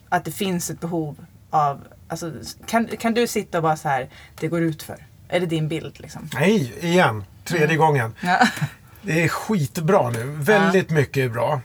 Att 0.10 0.25
det 0.25 0.31
finns 0.31 0.69
ett 0.69 0.79
behov 0.79 1.15
av... 1.49 1.88
Alltså, 2.10 2.31
kan, 2.65 2.88
kan 2.88 3.13
du 3.13 3.27
sitta 3.27 3.57
och 3.57 3.63
bara 3.63 3.77
så 3.77 3.89
här, 3.89 4.10
det 4.39 4.47
går 4.47 4.62
ut 4.62 4.83
för? 4.83 5.05
Är 5.29 5.39
det 5.39 5.45
din 5.45 5.67
bild 5.67 5.99
liksom? 5.99 6.29
Nej, 6.33 6.73
igen. 6.81 7.23
Tredje 7.45 7.77
gången. 7.77 8.15
Ja. 8.21 8.47
Det 9.01 9.23
är 9.23 9.27
skitbra 9.27 10.10
nu. 10.10 10.23
Väldigt 10.25 10.89
mycket 10.89 11.25
är 11.25 11.29
bra. 11.29 11.62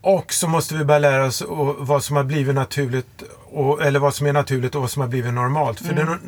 Och 0.00 0.32
så 0.32 0.48
måste 0.48 0.74
vi 0.74 0.84
börja 0.84 0.98
lära 0.98 1.24
oss 1.26 1.42
vad 1.78 2.04
som 2.04 2.16
har 2.16 2.24
blivit 2.24 2.54
naturligt, 2.54 3.22
och, 3.44 3.82
eller 3.82 4.00
vad 4.00 4.14
som 4.14 4.26
är 4.26 4.32
naturligt 4.32 4.74
och 4.74 4.80
vad 4.80 4.90
som 4.90 5.00
har 5.02 5.08
blivit 5.08 5.34
normalt. 5.34 5.80
För 5.86 5.94
det 5.94 6.00
är 6.00 6.06
nog- 6.06 6.18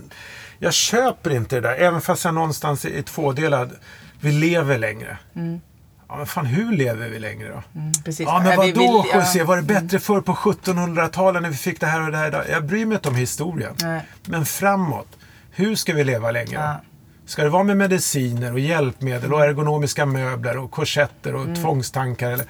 jag 0.63 0.73
köper 0.75 1.31
inte 1.31 1.55
det 1.57 1.61
där, 1.61 1.75
även 1.75 2.01
fast 2.01 2.25
jag 2.25 2.35
någonstans 2.35 2.85
är 2.85 3.03
tvådelad. 3.03 3.71
Vi 4.21 4.33
lever 4.33 4.79
längre. 4.79 5.19
Ja, 6.09 6.17
men 6.17 6.27
fan, 6.27 6.47
hur 6.47 6.73
lever 6.77 7.09
vi 7.09 7.19
längre 7.19 7.49
då? 7.49 7.81
Mm, 7.81 7.93
precis. 8.05 8.27
Ja, 8.27 8.41
men 8.45 8.57
vadå 8.57 9.07
ja. 9.13 9.19
José? 9.21 9.43
Var 9.43 9.57
det 9.57 9.63
bättre 9.63 9.99
förr 9.99 10.21
på 10.21 10.35
1700-talet 10.35 11.43
när 11.43 11.51
vi 11.51 11.57
fick 11.57 11.81
det 11.81 11.87
här 11.87 12.01
och 12.01 12.11
det 12.13 12.17
här? 12.19 12.29
idag? 12.29 12.45
Jag 12.51 12.65
bryr 12.65 12.87
mig 12.87 12.95
inte 12.95 13.09
om 13.09 13.15
historien. 13.15 13.75
Nej. 13.83 14.01
Men 14.25 14.45
framåt, 14.47 15.09
hur 15.51 15.75
ska 15.75 15.93
vi 15.95 16.05
leva 16.05 16.31
längre? 16.31 16.55
Ja. 16.55 16.81
Ska 17.27 17.43
det 17.43 17.49
vara 17.49 17.63
med 17.65 17.77
mediciner 17.77 18.53
och 18.53 18.61
hjälpmedel 18.61 19.33
och 19.35 19.45
ergonomiska 19.45 20.07
möbler 20.07 20.57
och 20.59 20.71
korsetter 20.71 21.35
och 21.35 21.43
Mm. 21.43 21.55
tvångstankar? 21.55 22.31
Eller, 22.31 22.47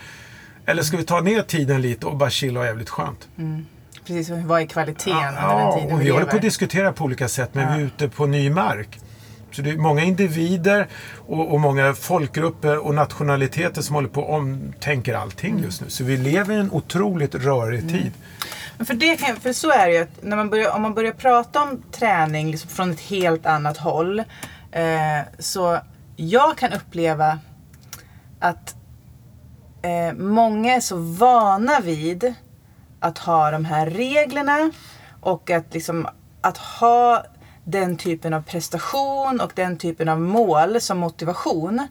eller 0.66 0.83
ska 0.83 0.96
vi 0.96 1.05
ta 1.05 1.20
ner 1.20 1.42
tiden 1.42 1.83
lite 1.83 2.07
och 2.07 2.16
bara 2.16 2.31
chilla 2.31 2.61
och 2.61 2.66
jävligt 2.66 2.90
skönt? 2.90 3.29
Precis, 4.07 4.31
vad 4.31 4.62
är 4.62 4.67
kvaliteten 4.67 5.17
under 5.17 5.33
den 5.33 5.35
Ja, 5.43 5.77
tiden 5.81 5.93
och 5.95 6.01
vi 6.01 6.05
vi 6.05 6.11
håller 6.11 6.27
på 6.27 6.37
att 6.37 6.43
diskutera 6.43 6.93
på 6.93 7.05
olika 7.05 7.29
sätt, 7.29 7.51
men 7.53 7.65
Ja. 7.69 7.75
vi 7.77 7.83
är 7.83 7.87
ute 7.87 8.09
på 8.09 8.27
ny 8.27 8.51
mark. 8.51 9.01
Så 9.51 9.62
det 9.62 9.71
är 9.71 9.77
många 9.77 10.03
individer 10.03 10.88
och, 11.27 11.53
och 11.53 11.61
många 11.61 11.95
folkgrupper 11.95 12.79
och 12.87 12.95
nationaliteter 12.95 13.83
som 13.83 13.95
håller 13.95 14.09
på 14.09 14.21
och 14.23 14.35
omtänker 14.35 15.15
allting 15.15 15.51
Mm. 15.51 15.65
just 15.65 15.81
nu. 15.81 15.91
Så 15.91 16.05
vi 16.05 16.17
lever 16.17 16.55
i 16.55 16.59
en 16.59 16.71
otroligt 16.73 17.35
rörig 17.35 17.88
tid. 17.88 18.12
Men 18.77 18.87
för, 18.87 18.95
det 18.95 19.17
kan, 19.17 19.37
för 19.37 19.53
så 19.53 19.71
är 19.71 19.87
det 19.87 19.93
ju, 19.95 20.03
att 20.03 20.23
när 20.23 20.37
man 20.37 20.51
börjar, 20.51 20.71
om 20.77 20.83
man 20.83 20.95
börjar 20.95 21.12
prata 21.12 21.62
om 21.62 21.83
träning 21.93 22.51
liksom 22.51 22.71
från 22.71 22.91
ett 22.91 23.01
helt 23.01 23.47
annat 23.47 23.77
håll. 23.79 24.19
Eh, 24.73 24.85
så 25.38 25.79
jag 26.17 26.59
kan 26.59 26.73
uppleva 26.73 27.38
att 28.41 28.75
eh, 29.83 30.15
många 30.19 30.75
är 30.75 30.81
så 30.81 30.97
vana 30.97 31.81
vid 31.81 32.35
att 33.03 33.19
ha 33.19 33.51
de 33.51 33.65
här 33.65 33.87
reglerna 33.87 34.71
och 35.21 35.51
att, 35.51 35.75
liksom, 35.75 36.09
att 36.41 36.59
ha 36.59 37.25
den 37.65 37.97
typen 37.97 38.35
av 38.35 38.43
prestation 38.43 39.41
och 39.41 39.53
den 39.55 39.79
typen 39.79 40.09
av 40.09 40.21
mål 40.21 40.81
som 40.81 40.99
motivation. 40.99 41.88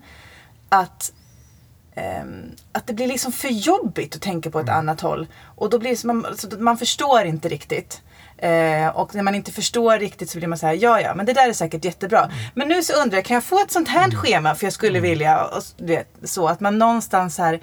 Att 0.69 1.12
ehm, 1.95 2.52
att 2.71 2.88
det 2.88 2.93
blir 2.93 3.08
liksom 3.08 3.32
för 3.32 3.47
jobbigt 3.47 4.15
att 4.15 4.21
tänka 4.21 4.52
på 4.52 4.60
ett 4.60 4.69
annat 4.69 5.02
håll. 5.02 5.28
Och 5.56 5.69
då 5.69 5.80
blir 5.80 5.89
det 5.89 5.97
som 5.97 6.08
man, 6.08 6.26
man 6.60 6.78
förstår 6.78 7.26
inte 7.26 7.50
riktigt. 7.50 8.02
Eh, 8.38 8.88
och 8.88 9.15
när 9.15 9.24
man 9.24 9.36
inte 9.36 9.52
förstår 9.52 10.00
riktigt 10.00 10.30
så 10.30 10.38
blir 10.38 10.47
man 10.47 10.58
så 10.58 10.67
här, 10.67 10.74
ja 10.74 11.02
ja, 11.02 11.15
men 11.15 11.26
det 11.26 11.34
där 11.34 11.50
är 11.50 11.54
säkert 11.54 11.86
jättebra. 11.86 12.32
Men 12.54 12.67
nu 12.67 12.84
så 12.84 12.93
undrar 13.02 13.17
jag, 13.17 13.26
kan 13.26 13.36
jag 13.36 13.43
få 13.43 13.60
ett 13.60 13.71
sånt 13.71 13.88
här 13.88 14.12
schema? 14.12 14.56
För 14.56 14.65
jag 14.65 14.74
skulle 14.74 15.00
vilja, 15.00 15.45
och, 15.45 15.63
vet, 15.78 16.08
så 16.24 16.47
att 16.47 16.60
man 16.60 16.78
någonstans 16.78 17.38
här 17.38 17.62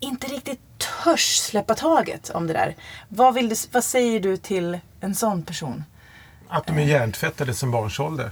inte 0.00 0.26
riktigt 0.26 0.60
törs 1.04 1.36
släppa 1.36 1.74
taget 1.74 2.30
om 2.30 2.46
det 2.46 2.52
där. 2.52 2.76
Vad, 3.08 3.34
vill 3.34 3.48
du, 3.48 3.54
vad 3.72 3.84
säger 3.84 4.20
du 4.20 4.36
till 4.36 4.78
en 5.00 5.14
sån 5.14 5.42
person? 5.42 5.84
Att 6.48 6.66
de 6.66 6.78
är 6.78 6.82
hjärntvättade 6.84 7.54
som 7.54 7.70
barnsålder. 7.70 8.30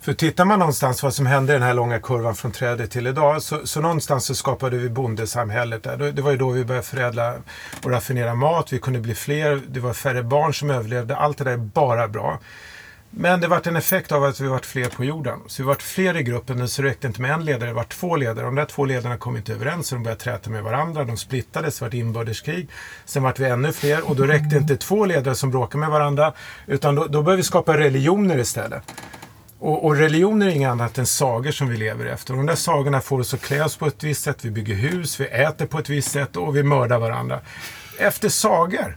För 0.00 0.12
tittar 0.14 0.44
man 0.44 0.58
någonstans 0.58 1.02
vad 1.02 1.14
som 1.14 1.26
hände 1.26 1.52
i 1.52 1.54
den 1.54 1.62
här 1.62 1.74
långa 1.74 2.00
kurvan 2.00 2.34
från 2.34 2.52
trädet 2.52 2.90
till 2.90 3.06
idag 3.06 3.42
så, 3.42 3.66
så 3.66 3.80
någonstans 3.80 4.24
så 4.26 4.34
skapade 4.34 4.76
vi 4.76 4.88
bondesamhället. 4.88 5.82
Där. 5.82 5.96
Det- 5.96 6.12
Det 6.12 6.22
var 6.22 6.30
ju 6.30 6.36
då 6.36 6.50
vi 6.50 6.64
började 6.64 6.86
förädla 6.86 7.34
och 7.84 7.90
raffinera 7.90 8.34
mat. 8.34 8.72
Vi 8.72 8.78
kunde 8.78 8.98
bli 9.00 9.14
fler. 9.14 9.62
Det 9.68 9.80
var 9.80 9.92
färre 9.94 10.22
barn 10.22 10.54
som 10.54 10.70
överlevde. 10.70 11.16
Allt 11.16 11.38
det 11.38 11.44
där 11.44 11.52
är 11.52 11.56
bara 11.56 12.08
bra. 12.08 12.38
Men 13.16 13.40
det 13.40 13.48
vart 13.48 13.66
en 13.66 13.76
effekt 13.76 14.12
av 14.12 14.24
att 14.24 14.40
vi 14.40 14.48
vart 14.48 14.66
fler 14.66 14.88
på 14.88 15.04
jorden. 15.04 15.40
Så 15.46 15.62
vi 15.62 15.66
vart 15.66 15.82
fler 15.82 16.16
i 16.16 16.22
gruppen. 16.22 16.68
Så 16.68 16.82
det 16.82 16.88
räckte 16.88 17.06
inte 17.06 17.20
med 17.20 17.30
en 17.30 17.44
ledare, 17.44 17.68
det 17.68 17.74
vart 17.74 17.88
två 17.88 18.16
ledare. 18.16 18.44
De 18.44 18.54
där 18.54 18.64
två 18.64 18.84
ledarna 18.84 19.16
kom 19.16 19.36
inte 19.36 19.52
överens 19.52 19.86
så 19.86 19.94
de 19.94 20.02
började 20.02 20.20
träta 20.20 20.50
med 20.50 20.62
varandra. 20.62 21.04
De 21.04 21.16
splittades, 21.16 21.78
det 21.78 21.84
vart 21.84 21.94
inbördeskrig. 21.94 22.68
Sen 23.04 23.22
vart 23.22 23.38
vi 23.38 23.44
ännu 23.44 23.72
fler 23.72 24.08
och 24.08 24.16
då 24.16 24.24
räckte 24.24 24.56
inte 24.56 24.76
två 24.76 25.04
ledare 25.04 25.34
som 25.34 25.50
bråkade 25.50 25.80
med 25.80 25.90
varandra. 25.90 26.32
Utan 26.66 26.94
då, 26.94 27.06
då 27.06 27.22
började 27.22 27.36
vi 27.36 27.42
skapa 27.42 27.78
religioner 27.78 28.38
istället. 28.38 28.82
Och, 29.58 29.84
och 29.84 29.96
religioner 29.96 30.46
är 30.46 30.50
inget 30.50 30.70
annat 30.70 30.98
än 30.98 31.06
sagor 31.06 31.50
som 31.50 31.68
vi 31.68 31.76
lever 31.76 32.06
efter. 32.06 32.32
Och 32.32 32.36
de 32.36 32.46
där 32.46 32.54
sagorna 32.54 33.00
får 33.00 33.20
oss 33.20 33.34
att 33.34 33.40
klä 33.40 33.64
oss 33.64 33.76
på 33.76 33.86
ett 33.86 34.04
visst 34.04 34.22
sätt. 34.22 34.44
Vi 34.44 34.50
bygger 34.50 34.74
hus, 34.74 35.20
vi 35.20 35.24
äter 35.24 35.66
på 35.66 35.78
ett 35.78 35.88
visst 35.88 36.10
sätt 36.10 36.36
och 36.36 36.56
vi 36.56 36.62
mördar 36.62 36.98
varandra. 36.98 37.40
Efter 37.98 38.28
sagor. 38.28 38.96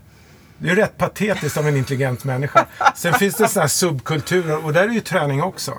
Det 0.58 0.70
är 0.70 0.76
rätt 0.76 0.98
patetiskt 0.98 1.56
av 1.56 1.68
en 1.68 1.76
intelligent 1.76 2.24
människa. 2.24 2.66
Sen 2.94 3.14
finns 3.14 3.36
det 3.36 3.48
sådana 3.48 3.62
här 3.62 3.68
subkulturer 3.68 4.64
och 4.64 4.72
där 4.72 4.88
är 4.88 4.92
ju 4.92 5.00
träning 5.00 5.42
också. 5.42 5.72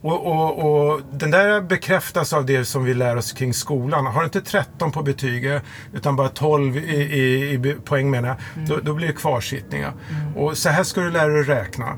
Och, 0.00 0.26
och, 0.26 0.58
och 0.92 1.00
den 1.12 1.30
där 1.30 1.60
bekräftas 1.60 2.32
av 2.32 2.46
det 2.46 2.64
som 2.64 2.84
vi 2.84 2.94
lär 2.94 3.16
oss 3.16 3.32
kring 3.32 3.54
skolan. 3.54 4.06
Har 4.06 4.20
du 4.20 4.24
inte 4.24 4.40
13 4.40 4.92
på 4.92 5.02
betyget 5.02 5.62
utan 5.92 6.16
bara 6.16 6.28
12 6.28 6.76
i, 6.76 6.80
i, 6.80 7.52
i 7.52 7.76
poäng 7.84 8.10
menar 8.10 8.28
jag, 8.28 8.66
då, 8.68 8.76
då 8.82 8.94
blir 8.94 9.06
det 9.06 9.12
kvarsittningar. 9.12 9.92
Och 10.36 10.58
så 10.58 10.68
här 10.68 10.82
ska 10.84 11.00
du 11.00 11.10
lära 11.10 11.28
dig 11.28 11.42
räkna. 11.42 11.96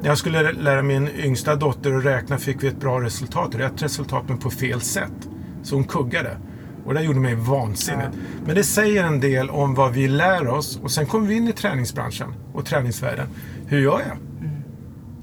När 0.00 0.08
jag 0.08 0.18
skulle 0.18 0.52
lära 0.52 0.82
min 0.82 1.08
yngsta 1.08 1.56
dotter 1.56 1.94
att 1.94 2.04
räkna 2.04 2.38
fick 2.38 2.62
vi 2.62 2.68
ett 2.68 2.80
bra 2.80 3.00
resultat. 3.00 3.54
Rätt 3.54 3.82
resultat 3.82 4.24
men 4.28 4.38
på 4.38 4.50
fel 4.50 4.80
sätt. 4.80 5.28
Så 5.62 5.74
hon 5.74 5.84
kuggade. 5.84 6.36
Och 6.84 6.94
det 6.94 7.02
gjorde 7.02 7.20
mig 7.20 7.34
vansinnigt. 7.34 8.10
Men 8.46 8.54
det 8.54 8.64
säger 8.64 9.04
en 9.04 9.20
del 9.20 9.50
om 9.50 9.74
vad 9.74 9.92
vi 9.92 10.08
lär 10.08 10.48
oss. 10.48 10.78
Och 10.82 10.90
sen 10.90 11.06
kommer 11.06 11.26
vi 11.26 11.34
in 11.34 11.48
i 11.48 11.52
träningsbranschen 11.52 12.34
och 12.52 12.66
träningsvärlden. 12.66 13.26
Hur 13.66 13.80
gör 13.80 14.00
jag? 14.08 14.16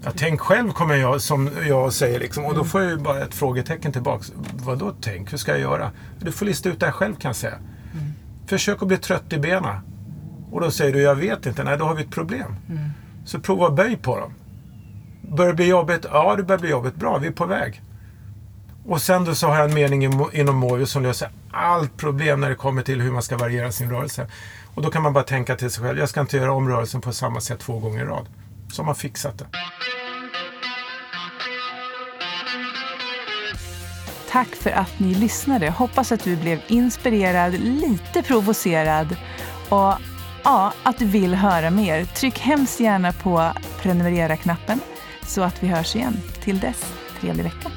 Ja, 0.03 0.11
tänk 0.15 0.41
själv 0.41 0.71
kommer 0.71 0.95
jag, 0.95 1.21
som 1.21 1.49
jag 1.67 1.93
säger. 1.93 2.19
Liksom. 2.19 2.45
Och 2.45 2.55
då 2.55 2.63
får 2.63 2.81
jag 2.81 2.91
ju 2.91 2.97
bara 2.97 3.23
ett 3.23 3.33
frågetecken 3.33 3.91
tillbaks. 3.91 4.33
Vadå 4.53 4.93
tänk? 5.01 5.33
Hur 5.33 5.37
ska 5.37 5.51
jag 5.51 5.61
göra? 5.61 5.91
Du 6.19 6.31
får 6.31 6.45
lista 6.45 6.69
ut 6.69 6.79
det 6.79 6.85
här 6.85 6.93
själv 6.93 7.15
kan 7.15 7.29
jag 7.29 7.35
säga. 7.35 7.57
Försök 8.47 8.81
att 8.81 8.87
bli 8.87 8.97
trött 8.97 9.33
i 9.33 9.37
benen. 9.37 9.75
Och 10.51 10.61
då 10.61 10.71
säger 10.71 10.93
du, 10.93 11.01
jag 11.01 11.15
vet 11.15 11.45
inte. 11.45 11.63
Nej, 11.63 11.77
då 11.77 11.85
har 11.85 11.95
vi 11.95 12.03
ett 12.03 12.11
problem. 12.11 12.55
Så 13.25 13.39
prova 13.39 13.67
att 13.67 13.75
böj 13.75 13.97
på 13.97 14.19
dem. 14.19 14.33
Börjar 15.21 15.51
det 15.51 15.55
bli 15.55 15.67
jobbigt? 15.67 16.05
Ja, 16.11 16.35
det 16.35 16.43
börjar 16.43 16.59
bli 16.59 16.69
jobbigt. 16.69 16.95
Bra, 16.95 17.17
vi 17.17 17.27
är 17.27 17.31
på 17.31 17.45
väg. 17.45 17.81
Och 18.85 19.01
sen 19.01 19.25
då 19.25 19.35
så 19.35 19.47
har 19.47 19.55
jag 19.55 19.65
en 19.65 19.73
mening 19.73 20.03
inom 20.33 20.55
Mojo 20.55 20.85
som 20.85 21.03
löser 21.03 21.29
allt 21.51 21.97
problem 21.97 22.41
när 22.41 22.49
det 22.49 22.55
kommer 22.55 22.81
till 22.81 23.01
hur 23.01 23.11
man 23.11 23.21
ska 23.21 23.37
variera 23.37 23.71
sin 23.71 23.89
rörelse. 23.89 24.27
Och 24.75 24.81
då 24.81 24.89
kan 24.89 25.03
man 25.03 25.13
bara 25.13 25.23
tänka 25.23 25.55
till 25.55 25.69
sig 25.69 25.83
själv, 25.83 25.99
jag 25.99 26.09
ska 26.09 26.21
inte 26.21 26.37
göra 26.37 26.53
om 26.53 26.69
rörelsen 26.69 27.01
på 27.01 27.13
samma 27.13 27.41
sätt 27.41 27.59
två 27.59 27.79
gånger 27.79 28.03
i 28.03 28.05
rad. 28.05 28.27
Så 28.71 28.81
har 28.81 28.85
man 28.85 28.95
fixat 28.95 29.37
det. 29.37 29.45
Tack 34.31 34.47
för 34.47 34.69
att 34.69 34.99
ni 34.99 35.13
lyssnade. 35.13 35.69
Hoppas 35.69 36.11
att 36.11 36.23
du 36.23 36.35
blev 36.35 36.59
inspirerad, 36.67 37.53
lite 37.53 38.23
provocerad 38.23 39.15
och 39.69 39.93
ja, 40.43 40.73
att 40.83 40.97
du 40.97 41.05
vill 41.05 41.35
höra 41.35 41.69
mer. 41.69 42.05
Tryck 42.05 42.39
hemskt 42.39 42.79
gärna 42.79 43.13
på 43.13 43.51
prenumerera-knappen 43.81 44.79
så 45.23 45.41
att 45.41 45.63
vi 45.63 45.67
hörs 45.67 45.95
igen. 45.95 46.21
Till 46.43 46.59
dess, 46.59 46.93
trevlig 47.19 47.43
vecka. 47.43 47.69